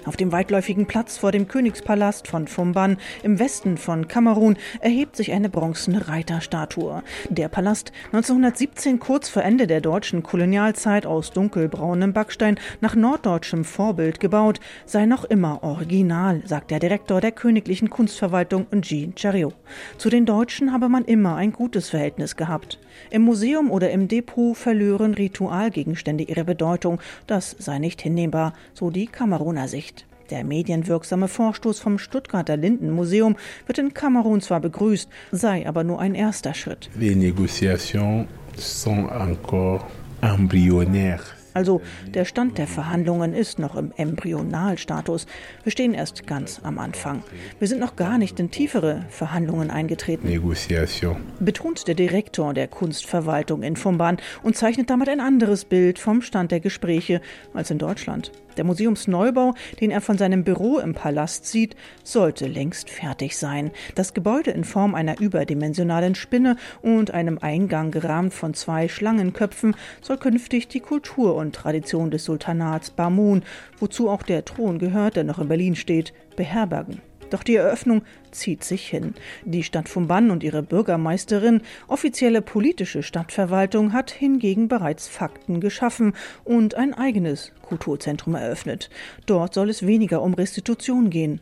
Auf 0.06 0.16
dem 0.16 0.32
weitläufigen 0.32 0.88
Platz 0.88 1.18
vor 1.18 1.32
dem 1.32 1.48
Königspalast 1.48 2.28
von 2.28 2.48
Fumban 2.48 2.98
im 3.22 3.38
Westen 3.38 3.78
von 3.78 4.08
Kamerun 4.08 4.58
erhebt 4.80 5.16
sich 5.16 5.34
eine 5.34 5.50
bronzene 5.50 6.08
Reiterstatue. 6.08 7.04
Der 7.30 7.50
Palast, 7.50 7.92
1917 8.08 9.00
kurz 9.00 9.28
vor 9.28 9.44
Ende 9.44 9.68
der 9.68 9.82
deutschen 9.82 10.24
Kolonialzeit 10.24 11.06
aus 11.06 11.32
dunkelbraunem 11.32 12.14
Backstein 12.14 12.60
nach 12.80 12.96
norddeutschem 12.96 13.66
Vorbild 13.66 14.22
gebaut, 14.22 14.62
sei 14.86 15.06
noch 15.06 15.26
immer 15.26 15.64
original, 15.64 16.42
sagt 16.46 16.72
der 16.72 16.80
Direktor 16.80 17.20
der 17.20 17.34
königlichen 17.34 17.90
Kunstverwaltung 17.90 18.68
Jean 18.82 19.14
Chariot. 19.18 19.54
Zu 19.98 20.10
den 20.10 20.26
Deutschen 20.26 20.72
habe 20.72 20.88
man 20.88 21.04
immer 21.04 21.36
ein 21.36 21.52
gutes 21.52 21.90
Verhältnis 21.90 22.38
gehabt. 22.38 22.80
Im 23.10 23.24
Museum 23.24 23.72
oder 23.72 23.92
im 23.92 24.08
Depot 24.08 24.56
verlören 24.56 25.14
Ritualgegenstände 25.14 26.24
ihre 26.24 26.46
Bedeutung. 26.46 27.00
Das 27.28 27.56
sei 27.60 27.80
nicht 27.80 28.02
hinnehmbar, 28.02 28.54
so 28.74 28.90
die 28.90 29.08
Kameruner 29.08 29.68
Sicht. 29.68 30.06
Der 30.30 30.44
medienwirksame 30.44 31.28
Vorstoß 31.28 31.80
vom 31.80 31.98
Stuttgarter 31.98 32.56
Lindenmuseum 32.56 33.36
wird 33.66 33.80
in 33.80 33.94
Kamerun 33.94 34.42
zwar 34.42 34.60
begrüßt, 34.60 35.10
sei 35.32 35.68
aber 35.68 35.84
nur 35.84 36.00
ein 36.00 36.14
erster 36.14 36.54
Schritt. 36.54 36.90
Les 37.00 37.16
négociations 37.16 38.28
sont 38.56 39.10
encore 39.10 39.82
embryonnaires. 40.22 41.39
Also 41.60 41.82
der 42.08 42.24
Stand 42.24 42.58
der 42.58 42.68
Verhandlungen 42.68 43.34
ist 43.34 43.60
noch 43.60 43.76
im 43.76 43.92
Embryonalstatus. 43.98 45.26
Wir 45.64 45.74
stehen 45.74 45.94
erst 45.94 46.26
ganz 46.26 46.62
am 46.64 46.80
Anfang. 46.80 47.22
Wir 47.60 47.68
sind 47.68 47.82
noch 47.82 47.98
gar 47.98 48.18
nicht 48.18 48.40
in 48.40 48.50
tiefere 48.50 49.04
Verhandlungen 49.10 49.70
eingetreten. 49.70 50.30
Negotiation. 50.30 51.18
Betont 51.42 51.86
der 51.90 51.96
Direktor 51.96 52.54
der 52.54 52.70
Kunstverwaltung 52.70 53.62
in 53.62 53.76
Fumban 53.76 54.20
und 54.42 54.56
zeichnet 54.56 54.90
damit 54.90 55.10
ein 55.10 55.20
anderes 55.20 55.66
Bild 55.66 56.00
vom 56.00 56.22
Stand 56.22 56.54
der 56.54 56.62
Gespräche 56.62 57.20
als 57.54 57.72
in 57.72 57.78
Deutschland. 57.78 58.32
Der 58.60 58.66
Museumsneubau, 58.66 59.54
den 59.80 59.90
er 59.90 60.02
von 60.02 60.18
seinem 60.18 60.44
Büro 60.44 60.80
im 60.80 60.94
Palast 60.94 61.46
sieht, 61.46 61.78
sollte 62.04 62.46
längst 62.46 62.90
fertig 62.90 63.38
sein. 63.38 63.72
Das 63.96 64.14
Gebäude 64.14 64.52
in 64.52 64.66
Form 64.66 64.96
einer 64.96 65.22
überdimensionalen 65.22 66.14
Spinne 66.14 66.58
und 66.82 67.12
einem 67.12 67.38
Eingang 67.38 67.92
gerahmt 67.92 68.34
von 68.34 68.54
zwei 68.54 68.90
Schlangenköpfen 68.90 69.76
soll 70.02 70.18
künftig 70.18 70.68
die 70.68 70.82
Kultur 70.82 71.36
und 71.36 71.49
Tradition 71.52 72.12
des 72.12 72.26
Sultanats 72.26 72.92
Bamun, 72.92 73.44
wozu 73.80 74.10
auch 74.10 74.24
der 74.24 74.46
Thron 74.46 74.80
gehört, 74.80 75.16
der 75.16 75.24
noch 75.24 75.40
in 75.40 75.48
Berlin 75.48 75.76
steht, 75.76 76.14
beherbergen. 76.36 77.02
Doch 77.30 77.44
die 77.44 77.56
Eröffnung 77.56 78.02
zieht 78.32 78.64
sich 78.64 78.88
hin. 78.88 79.14
Die 79.46 79.64
Stadt 79.64 79.88
Fumban 79.88 80.32
und 80.32 80.44
ihre 80.44 80.64
Bürgermeisterin, 80.64 81.62
offizielle 81.88 82.42
politische 82.42 83.04
Stadtverwaltung, 83.04 83.94
hat 83.94 84.12
hingegen 84.12 84.68
bereits 84.68 85.08
Fakten 85.08 85.60
geschaffen 85.60 86.14
und 86.44 86.76
ein 86.76 86.94
eigenes 86.94 87.52
Kulturzentrum 87.62 88.36
eröffnet. 88.36 88.90
Dort 89.26 89.54
soll 89.54 89.70
es 89.70 89.86
weniger 89.86 90.22
um 90.22 90.34
Restitution 90.34 91.10
gehen. 91.10 91.42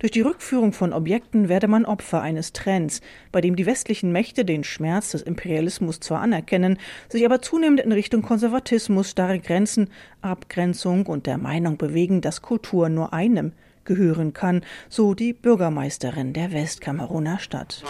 Durch 0.00 0.12
die 0.12 0.20
Rückführung 0.20 0.72
von 0.72 0.92
Objekten 0.92 1.48
werde 1.48 1.68
man 1.68 1.84
Opfer 1.84 2.22
eines 2.22 2.52
Trends, 2.52 3.00
bei 3.32 3.40
dem 3.40 3.56
die 3.56 3.66
westlichen 3.66 4.12
Mächte 4.12 4.44
den 4.44 4.64
Schmerz 4.64 5.12
des 5.12 5.22
Imperialismus 5.22 6.00
zwar 6.00 6.20
anerkennen, 6.20 6.78
sich 7.08 7.24
aber 7.24 7.42
zunehmend 7.42 7.80
in 7.80 7.92
Richtung 7.92 8.22
Konservatismus, 8.22 9.10
starre 9.10 9.38
Grenzen, 9.38 9.90
Abgrenzung 10.22 11.06
und 11.06 11.26
der 11.26 11.38
Meinung 11.38 11.76
bewegen, 11.76 12.20
dass 12.20 12.42
Kultur 12.42 12.88
nur 12.88 13.12
einem, 13.12 13.52
gehören 13.84 14.32
kann, 14.32 14.62
so 14.88 15.14
die 15.14 15.32
Bürgermeisterin 15.32 16.32
der 16.32 16.52
Westkameruner 16.52 17.38
Stadt. 17.38 17.82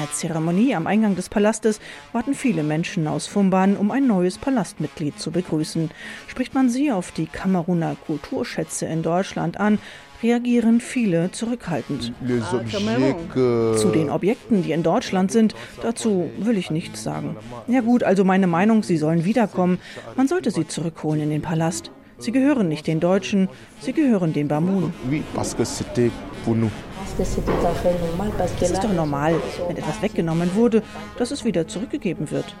Einer 0.00 0.12
Zeremonie 0.12 0.74
am 0.74 0.86
Eingang 0.86 1.14
des 1.14 1.28
Palastes 1.28 1.78
warten 2.14 2.32
viele 2.32 2.62
Menschen 2.62 3.06
aus 3.06 3.26
Fumban, 3.26 3.76
um 3.76 3.90
ein 3.90 4.06
neues 4.06 4.38
Palastmitglied 4.38 5.20
zu 5.20 5.30
begrüßen. 5.30 5.90
Spricht 6.26 6.54
man 6.54 6.70
sie 6.70 6.90
auf 6.90 7.12
die 7.12 7.26
Kameruner 7.26 7.96
Kulturschätze 8.06 8.86
in 8.86 9.02
Deutschland 9.02 9.60
an, 9.60 9.78
reagieren 10.22 10.80
viele 10.80 11.32
zurückhaltend. 11.32 12.14
Zu 13.76 13.90
den 13.90 14.08
Objekten, 14.08 14.62
die 14.62 14.72
in 14.72 14.82
Deutschland 14.82 15.32
sind, 15.32 15.54
dazu 15.82 16.30
will 16.38 16.56
ich 16.56 16.70
nichts 16.70 17.02
sagen. 17.02 17.36
Ja 17.68 17.82
gut, 17.82 18.02
also 18.02 18.24
meine 18.24 18.46
Meinung, 18.46 18.82
sie 18.82 18.96
sollen 18.96 19.26
wiederkommen. 19.26 19.80
Man 20.16 20.28
sollte 20.28 20.50
sie 20.50 20.66
zurückholen 20.66 21.20
in 21.20 21.28
den 21.28 21.42
Palast. 21.42 21.90
Sie 22.20 22.32
gehören 22.32 22.68
nicht 22.68 22.86
den 22.86 23.00
Deutschen, 23.00 23.48
sie 23.80 23.94
gehören 23.94 24.32
den 24.34 24.46
Bamun. 24.46 24.92
Es 27.18 28.70
ist 28.70 28.84
doch 28.84 28.92
normal, 28.92 29.34
wenn 29.66 29.76
etwas 29.76 30.02
weggenommen 30.02 30.54
wurde, 30.54 30.82
dass 31.16 31.30
es 31.30 31.44
wieder 31.44 31.66
zurückgegeben 31.66 32.30
wird. 32.30 32.54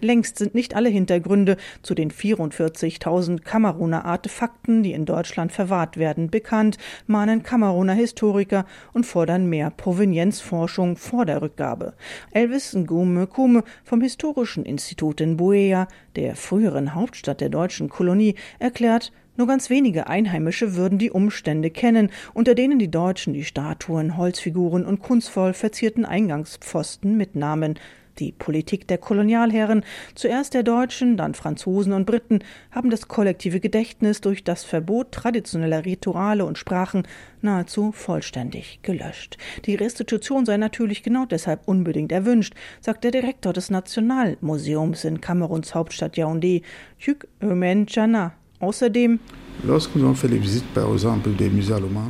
Längst 0.00 0.38
sind 0.38 0.54
nicht 0.54 0.74
alle 0.74 0.88
Hintergründe 0.88 1.56
zu 1.82 1.94
den 1.94 2.10
44.000 2.10 3.40
Kameruner 3.40 4.04
Artefakten, 4.04 4.82
die 4.82 4.92
in 4.92 5.04
Deutschland 5.04 5.52
verwahrt 5.52 5.96
werden, 5.96 6.30
bekannt, 6.30 6.78
mahnen 7.06 7.42
Kameruner 7.42 7.94
Historiker 7.94 8.64
und 8.92 9.04
fordern 9.04 9.46
mehr 9.48 9.70
Provenienzforschung 9.70 10.96
vor 10.96 11.26
der 11.26 11.42
Rückgabe. 11.42 11.94
Elvis 12.32 12.74
Ngume 12.74 13.26
Kume 13.26 13.64
vom 13.84 14.00
Historischen 14.00 14.64
Institut 14.64 15.20
in 15.20 15.36
Buea, 15.36 15.88
der 16.16 16.36
früheren 16.36 16.94
Hauptstadt 16.94 17.40
der 17.40 17.48
deutschen 17.50 17.88
Kolonie, 17.88 18.34
erklärt, 18.58 19.12
nur 19.36 19.46
ganz 19.46 19.70
wenige 19.70 20.06
Einheimische 20.06 20.76
würden 20.76 20.98
die 20.98 21.10
Umstände 21.10 21.70
kennen, 21.70 22.10
unter 22.34 22.54
denen 22.54 22.78
die 22.78 22.90
Deutschen 22.90 23.32
die 23.32 23.44
Statuen, 23.44 24.18
Holzfiguren 24.18 24.84
und 24.84 25.00
kunstvoll 25.00 25.54
verzierten 25.54 26.04
Eingangspfosten 26.04 27.16
mitnahmen. 27.16 27.78
Die 28.20 28.32
Politik 28.32 28.86
der 28.86 28.98
Kolonialherren, 28.98 29.82
zuerst 30.14 30.54
der 30.54 30.62
Deutschen, 30.62 31.16
dann 31.16 31.34
Franzosen 31.34 31.94
und 31.94 32.04
Briten, 32.04 32.40
haben 32.70 32.90
das 32.90 33.08
kollektive 33.08 33.60
Gedächtnis 33.60 34.20
durch 34.20 34.44
das 34.44 34.62
Verbot 34.62 35.10
traditioneller 35.12 35.84
Rituale 35.86 36.44
und 36.44 36.58
Sprachen 36.58 37.08
nahezu 37.40 37.92
vollständig 37.92 38.80
gelöscht. 38.82 39.38
Die 39.64 39.74
Restitution 39.74 40.44
sei 40.44 40.58
natürlich 40.58 41.02
genau 41.02 41.24
deshalb 41.24 41.66
unbedingt 41.66 42.12
erwünscht, 42.12 42.54
sagt 42.80 43.04
der 43.04 43.10
Direktor 43.10 43.54
des 43.54 43.70
Nationalmuseums 43.70 45.04
in 45.04 45.20
Kameruns 45.20 45.74
Hauptstadt 45.74 46.16
Yaoundé, 46.16 46.62
Hugh 46.98 47.26
Eumen 47.40 47.86
Chana. 47.86 48.34
Außerdem 48.60 49.18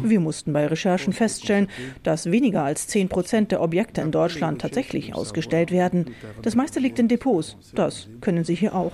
wir 0.02 0.20
mussten 0.20 0.52
bei 0.52 0.66
Recherchen 0.66 1.12
feststellen, 1.12 1.68
dass 2.02 2.30
weniger 2.30 2.62
als 2.62 2.86
10 2.86 3.08
Prozent 3.08 3.50
der 3.50 3.60
Objekte 3.60 4.00
in 4.02 4.12
Deutschland 4.12 4.60
tatsächlich 4.60 5.14
ausgestellt 5.14 5.72
werden. 5.72 6.06
Das 6.42 6.54
meiste 6.54 6.78
liegt 6.78 7.00
in 7.00 7.08
Depots. 7.08 7.56
Das 7.74 8.08
können 8.20 8.44
Sie 8.44 8.54
hier 8.54 8.74
auch. 8.74 8.92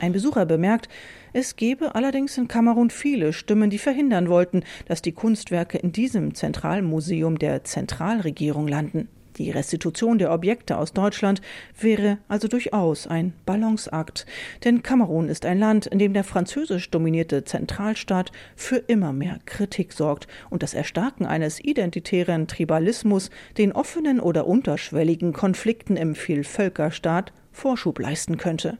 Ein 0.00 0.12
Besucher 0.12 0.44
bemerkt, 0.44 0.88
es 1.32 1.56
gebe 1.56 1.94
allerdings 1.94 2.36
in 2.36 2.46
Kamerun 2.46 2.90
viele 2.90 3.32
Stimmen, 3.32 3.70
die 3.70 3.78
verhindern 3.78 4.28
wollten, 4.28 4.64
dass 4.86 5.00
die 5.00 5.12
Kunstwerke 5.12 5.78
in 5.78 5.92
diesem 5.92 6.34
Zentralmuseum 6.34 7.38
der 7.38 7.64
Zentralregierung 7.64 8.68
landen. 8.68 9.08
Die 9.38 9.50
Restitution 9.50 10.18
der 10.18 10.32
Objekte 10.32 10.76
aus 10.76 10.92
Deutschland 10.92 11.40
wäre 11.80 12.18
also 12.28 12.48
durchaus 12.48 13.06
ein 13.06 13.32
Balanceakt. 13.46 14.26
Denn 14.64 14.82
Kamerun 14.82 15.28
ist 15.28 15.46
ein 15.46 15.58
Land, 15.58 15.86
in 15.86 15.98
dem 15.98 16.12
der 16.12 16.24
französisch 16.24 16.90
dominierte 16.90 17.44
Zentralstaat 17.44 18.32
für 18.56 18.76
immer 18.76 19.12
mehr 19.12 19.38
Kritik 19.46 19.92
sorgt 19.92 20.28
und 20.50 20.62
das 20.62 20.74
Erstarken 20.74 21.26
eines 21.26 21.60
identitären 21.60 22.46
Tribalismus 22.46 23.30
den 23.58 23.72
offenen 23.72 24.20
oder 24.20 24.46
unterschwelligen 24.46 25.32
Konflikten 25.32 25.96
im 25.96 26.14
Vielvölkerstaat 26.14 27.32
Vorschub 27.52 27.98
leisten 27.98 28.38
könnte. 28.38 28.78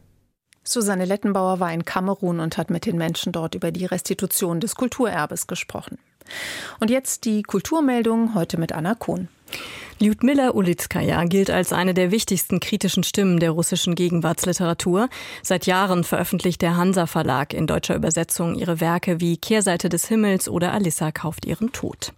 Susanne 0.64 1.04
Lettenbauer 1.04 1.60
war 1.60 1.72
in 1.72 1.84
Kamerun 1.84 2.38
und 2.38 2.56
hat 2.56 2.70
mit 2.70 2.86
den 2.86 2.96
Menschen 2.96 3.32
dort 3.32 3.54
über 3.54 3.72
die 3.72 3.84
Restitution 3.84 4.60
des 4.60 4.76
Kulturerbes 4.76 5.46
gesprochen. 5.46 5.98
Und 6.78 6.90
jetzt 6.90 7.24
die 7.24 7.42
Kulturmeldung 7.42 8.34
heute 8.34 8.58
mit 8.58 8.72
Anna 8.72 8.94
Kohn. 8.94 9.28
Lyudmila 9.98 10.50
Ulitskaya 10.50 11.24
gilt 11.24 11.50
als 11.50 11.72
eine 11.72 11.94
der 11.94 12.10
wichtigsten 12.10 12.60
kritischen 12.60 13.04
Stimmen 13.04 13.38
der 13.38 13.50
russischen 13.50 13.94
Gegenwartsliteratur. 13.94 15.08
Seit 15.42 15.66
Jahren 15.66 16.04
veröffentlicht 16.04 16.62
der 16.62 16.76
Hansa 16.76 17.06
Verlag 17.06 17.54
in 17.54 17.66
deutscher 17.66 17.94
Übersetzung 17.94 18.54
ihre 18.54 18.80
Werke 18.80 19.20
wie 19.20 19.36
Kehrseite 19.36 19.88
des 19.88 20.08
Himmels 20.08 20.48
oder 20.48 20.72
Alissa 20.72 21.12
kauft 21.12 21.46
ihren 21.46 21.72
Tod. 21.72 22.12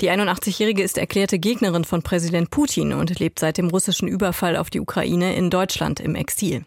Die 0.00 0.10
81-Jährige 0.10 0.82
ist 0.82 0.98
erklärte 0.98 1.38
Gegnerin 1.38 1.84
von 1.84 2.02
Präsident 2.02 2.50
Putin 2.50 2.92
und 2.92 3.18
lebt 3.18 3.38
seit 3.38 3.58
dem 3.58 3.68
russischen 3.68 4.08
Überfall 4.08 4.56
auf 4.56 4.70
die 4.70 4.80
Ukraine 4.80 5.34
in 5.34 5.50
Deutschland 5.50 6.00
im 6.00 6.14
Exil. 6.14 6.64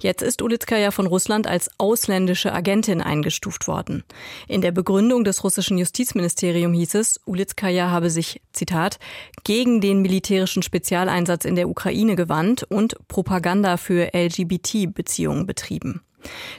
Jetzt 0.00 0.22
ist 0.22 0.42
Ulitskaya 0.42 0.90
von 0.90 1.06
Russland 1.06 1.46
als 1.46 1.70
ausländische 1.78 2.52
Agentin 2.52 3.00
eingestuft 3.00 3.68
worden. 3.68 4.04
In 4.48 4.60
der 4.60 4.72
Begründung 4.72 5.24
des 5.24 5.44
russischen 5.44 5.78
Justizministeriums 5.78 6.76
hieß 6.76 6.94
es, 6.96 7.20
Ulitskaya 7.24 7.90
habe 7.90 8.10
sich, 8.10 8.40
Zitat, 8.52 8.98
gegen 9.44 9.80
den 9.80 9.93
militärischen 10.02 10.62
Spezialeinsatz 10.62 11.44
in 11.44 11.56
der 11.56 11.68
Ukraine 11.68 12.16
gewandt 12.16 12.64
und 12.64 12.96
Propaganda 13.08 13.76
für 13.76 14.10
LGBT-Beziehungen 14.14 15.46
betrieben. 15.46 16.02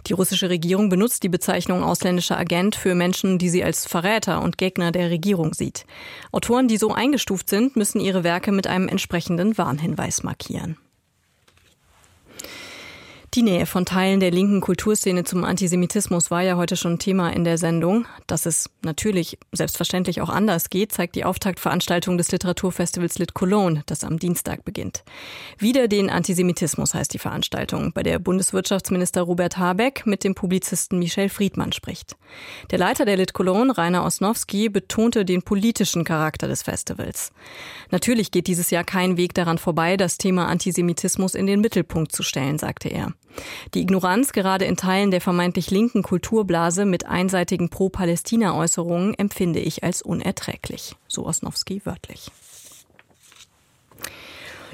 Die 0.07 0.13
russische 0.13 0.49
Regierung 0.49 0.89
benutzt 0.89 1.23
die 1.23 1.29
Bezeichnung 1.29 1.83
ausländischer 1.83 2.37
Agent 2.37 2.75
für 2.75 2.95
Menschen, 2.95 3.37
die 3.37 3.49
sie 3.49 3.63
als 3.63 3.87
Verräter 3.87 4.41
und 4.41 4.57
Gegner 4.57 4.91
der 4.91 5.09
Regierung 5.09 5.53
sieht. 5.53 5.85
Autoren, 6.31 6.67
die 6.67 6.77
so 6.77 6.91
eingestuft 6.91 7.49
sind, 7.49 7.75
müssen 7.75 7.99
ihre 7.99 8.23
Werke 8.23 8.51
mit 8.51 8.67
einem 8.67 8.87
entsprechenden 8.87 9.57
Warnhinweis 9.57 10.23
markieren. 10.23 10.77
Die 13.35 13.43
Nähe 13.43 13.65
von 13.65 13.83
Teilen 13.83 14.21
der 14.21 14.31
linken 14.31 14.61
Kulturszene 14.61 15.25
zum 15.25 15.43
Antisemitismus 15.43 16.31
war 16.31 16.41
ja 16.41 16.55
heute 16.55 16.77
schon 16.77 16.99
Thema 16.99 17.33
in 17.33 17.43
der 17.43 17.57
Sendung. 17.57 18.07
Dass 18.27 18.45
es 18.45 18.69
natürlich 18.81 19.37
selbstverständlich 19.51 20.21
auch 20.21 20.29
anders 20.29 20.69
geht, 20.69 20.93
zeigt 20.93 21.15
die 21.15 21.25
Auftaktveranstaltung 21.25 22.17
des 22.17 22.31
Literaturfestivals 22.31 23.19
Lit 23.19 23.33
Cologne, 23.33 23.83
das 23.87 24.05
am 24.05 24.19
Dienstag 24.19 24.63
beginnt. 24.63 25.03
Wieder 25.57 25.89
den 25.89 26.09
Antisemitismus 26.09 26.93
heißt 26.93 27.13
die 27.13 27.19
Veranstaltung, 27.19 27.91
bei 27.91 28.03
der 28.03 28.19
Bundeswirtschaftsminister 28.19 29.23
Robert 29.23 29.57
Habeck 29.57 30.05
mit 30.05 30.23
dem 30.23 30.33
Publizisten 30.33 30.99
Michel 30.99 31.27
Friedmann 31.27 31.73
spricht. 31.73 32.15
Der 32.71 32.79
Leiter 32.79 33.03
der 33.03 33.17
Lit 33.17 33.33
Cologne, 33.33 33.77
Rainer 33.77 34.05
Osnowski, 34.05 34.69
betonte 34.69 35.25
den 35.25 35.41
politischen 35.41 36.05
Charakter 36.05 36.47
des 36.47 36.63
Festivals. 36.63 37.33
Natürlich 37.91 38.31
geht 38.31 38.47
dieses 38.47 38.69
Jahr 38.69 38.85
kein 38.85 39.17
Weg 39.17 39.33
daran 39.33 39.57
vorbei, 39.57 39.97
das 39.97 40.17
Thema 40.17 40.47
Antisemitismus 40.47 41.35
in 41.35 41.47
den 41.47 41.59
Mittelpunkt 41.59 42.13
zu 42.13 42.23
stellen, 42.23 42.57
sagte 42.57 42.87
er. 42.87 43.13
Die 43.73 43.81
Ignoranz 43.81 44.31
gerade 44.31 44.65
in 44.65 44.77
Teilen 44.77 45.11
der 45.11 45.21
vermeintlich 45.21 45.71
linken 45.71 46.03
Kulturblase 46.03 46.85
mit 46.85 47.05
einseitigen 47.05 47.69
Pro-Palästina-Äußerungen 47.69 49.13
empfinde 49.13 49.59
ich 49.59 49.83
als 49.83 50.01
unerträglich. 50.01 50.95
So 51.07 51.25
Osnowski 51.25 51.81
wörtlich. 51.85 52.31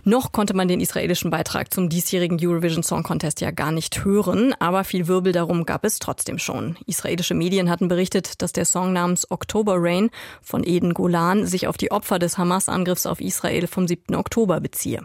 Noch 0.04 0.32
konnte 0.32 0.56
man 0.56 0.68
den 0.68 0.82
israelischen 0.82 1.30
Beitrag 1.30 1.74
zum 1.74 1.88
diesjährigen 1.88 2.40
Eurovision 2.42 2.82
Song 2.82 3.04
Contest 3.04 3.40
ja 3.40 3.52
gar 3.52 3.72
nicht 3.72 4.04
hören, 4.04 4.56
aber 4.60 4.84
viel 4.84 5.08
Wirbel 5.08 5.32
darum 5.32 5.66
gab 5.66 5.86
es 5.86 6.00
trotzdem 6.00 6.40
schon. 6.40 6.78
Israelische 6.88 7.36
Medien 7.36 7.70
hatten 7.70 7.88
berichtet, 7.88 8.42
dass 8.42 8.52
der 8.52 8.66
Song 8.66 8.94
namens 8.94 9.30
October 9.30 9.76
Rain 9.78 10.10
von 10.42 10.64
Eden 10.64 10.94
Golan 10.96 11.46
sich 11.46 11.68
auf 11.68 11.78
die 11.78 11.92
Opfer 11.92 12.18
des 12.18 12.38
Hamas-Angriffs 12.38 13.06
auf 13.06 13.22
Israel 13.22 13.68
vom 13.68 13.88
7. 13.88 14.16
Oktober 14.16 14.60
beziehe. 14.60 15.04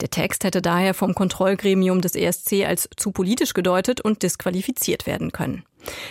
Der 0.00 0.08
Text 0.08 0.44
hätte 0.44 0.62
daher 0.62 0.94
vom 0.94 1.14
Kontrollgremium 1.14 2.00
des 2.00 2.14
ESC 2.14 2.64
als 2.66 2.88
zu 2.96 3.12
politisch 3.12 3.52
gedeutet 3.52 4.00
und 4.00 4.22
disqualifiziert 4.22 5.06
werden 5.06 5.32
können. 5.32 5.64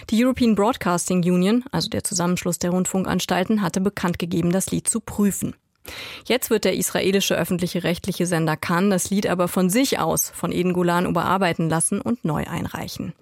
Die 0.09 0.23
European 0.23 0.55
Broadcasting 0.55 1.19
Union, 1.23 1.63
also 1.71 1.89
der 1.89 2.03
Zusammenschluss 2.03 2.59
der 2.59 2.71
Rundfunkanstalten, 2.71 3.61
hatte 3.61 3.81
bekannt 3.81 4.19
gegeben, 4.19 4.51
das 4.51 4.71
Lied 4.71 4.87
zu 4.87 4.99
prüfen. 4.99 5.55
Jetzt 6.25 6.49
wird 6.49 6.65
der 6.65 6.75
israelische 6.75 7.36
öffentliche 7.36 7.84
rechtliche 7.84 8.25
Sender 8.25 8.58
Khan 8.58 8.89
das 8.89 9.10
Lied 9.10 9.28
aber 9.28 9.47
von 9.47 9.69
sich 9.69 9.99
aus 9.99 10.30
von 10.30 10.52
Eden 10.52 10.73
Golan 10.73 11.06
überarbeiten 11.06 11.69
lassen 11.69 12.02
und 12.02 12.25
neu 12.25 12.45
einreichen. 12.45 13.13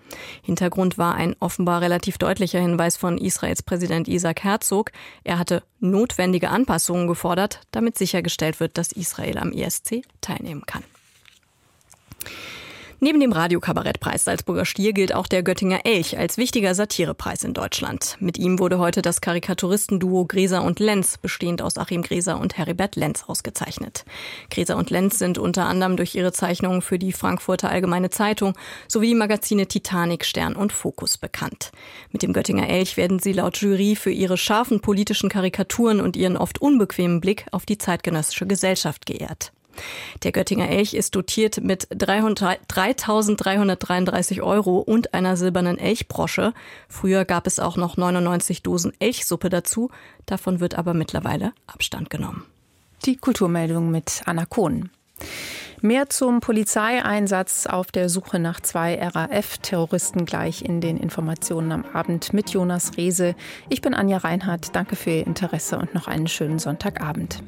Hintergrund 0.42 0.98
war 0.98 1.16
ein 1.16 1.36
offenbar 1.40 1.82
relativ 1.82 2.18
deutlicher 2.18 2.60
Hinweis 2.60 2.98
von 2.98 3.18
Israels 3.18 3.64
Präsident 3.64 4.08
Isaac 4.08 4.44
Herzog. 4.44 4.92
Er 5.24 5.40
hatte 5.40 5.64
notwendige 5.80 6.50
Anpassungen 6.50 7.08
gefordert, 7.08 7.62
damit 7.72 7.98
sichergestellt 7.98 8.60
wird, 8.60 8.78
dass 8.78 8.92
Israel 8.92 9.38
am 9.38 9.52
ESC 9.52 10.04
teilnehmen 10.22 10.66
kann. 10.66 10.84
Neben 13.00 13.20
dem 13.20 13.32
Radiokabarettpreis 13.32 14.24
Salzburger 14.24 14.66
Stier 14.66 14.92
gilt 14.92 15.14
auch 15.14 15.28
der 15.28 15.44
Göttinger 15.44 15.82
Elch 15.84 16.18
als 16.18 16.38
wichtiger 16.38 16.74
Satirepreis 16.74 17.44
in 17.44 17.54
Deutschland. 17.54 18.18
Mit 18.20 18.40
ihm 18.40 18.58
wurde 18.58 18.80
heute 18.80 19.04
das 19.04 19.22
Karikaturistenduo 19.22 20.26
Gräser 20.26 20.64
und 20.64 20.80
Lenz, 20.80 21.20
bestehend 21.20 21.62
aus 21.62 21.78
Achim 21.78 22.02
Gräser 22.02 22.40
und 22.40 22.58
Heribert 22.58 22.96
Lenz, 22.96 23.24
ausgezeichnet. 23.28 24.04
Gräser 24.50 24.78
und 24.78 24.90
Lenz 24.90 25.20
sind 25.20 25.38
unter 25.38 25.68
anderem 25.68 25.96
durch 25.96 26.16
ihre 26.16 26.32
Zeichnungen 26.32 26.82
für 26.82 26.98
die 26.98 27.14
Frankfurter 27.14 27.70
Allgemeine 27.70 28.10
Zeitung 28.10 28.56
sowie 28.88 29.10
die 29.10 29.16
Magazine 29.16 29.68
Titanic, 29.68 30.26
Stern 30.26 30.56
und 30.56 30.74
Fokus 30.74 31.20
bekannt. 31.20 31.72
Mit 32.12 32.24
dem 32.24 32.34
Göttinger 32.34 32.68
Elch 32.68 32.98
werden 32.98 33.20
sie 33.20 33.34
laut 33.34 33.58
Jury 33.58 33.96
für 33.96 34.10
ihre 34.10 34.38
scharfen 34.38 34.80
politischen 34.80 35.30
Karikaturen 35.30 36.02
und 36.02 36.16
ihren 36.16 36.36
oft 36.36 36.60
unbequemen 36.60 37.22
Blick 37.22 37.46
auf 37.52 37.68
die 37.68 37.78
zeitgenössische 37.78 38.48
Gesellschaft 38.48 39.06
geehrt. 39.06 39.52
Der 40.24 40.32
Göttinger 40.32 40.70
Elch 40.70 40.94
ist 40.94 41.16
dotiert 41.16 41.62
mit 41.62 41.88
3.333 41.90 44.42
Euro 44.42 44.80
und 44.80 45.14
einer 45.14 45.38
silbernen 45.38 45.78
Elchbrosche. 45.78 46.54
Früher 46.88 47.26
gab 47.26 47.48
es 47.48 47.60
auch 47.60 47.78
noch 47.78 47.98
99 47.98 48.64
Dosen 48.64 48.94
Elchsuppe 49.00 49.50
dazu. 49.50 49.90
Davon 50.26 50.60
wird 50.60 50.76
aber 50.76 50.94
mittlerweile 50.94 51.54
Abstand 51.68 52.10
genommen. 52.10 52.44
Die 53.06 53.18
Kulturmeldung 53.18 53.92
mit 53.92 54.24
Anna 54.26 54.46
Kohn. 54.46 54.90
Mehr 55.82 56.10
zum 56.10 56.40
Polizeieinsatz 56.40 57.68
auf 57.68 57.92
der 57.92 58.10
Suche 58.10 58.40
nach 58.40 58.60
zwei 58.62 59.00
RAF-Terroristen 59.00 60.26
gleich 60.26 60.64
in 60.64 60.82
den 60.82 60.98
Informationen 60.98 61.72
am 61.72 61.86
Abend 61.94 62.34
mit 62.34 62.50
Jonas 62.50 62.98
Rehse. 62.98 63.36
Ich 63.70 63.82
bin 63.82 63.94
Anja 63.94 64.18
Reinhardt. 64.18 64.76
Danke 64.76 64.96
für 64.96 65.12
Ihr 65.12 65.28
Interesse 65.28 65.78
und 65.78 65.94
noch 65.94 66.08
einen 66.08 66.28
schönen 66.28 66.58
Sonntagabend. 66.58 67.44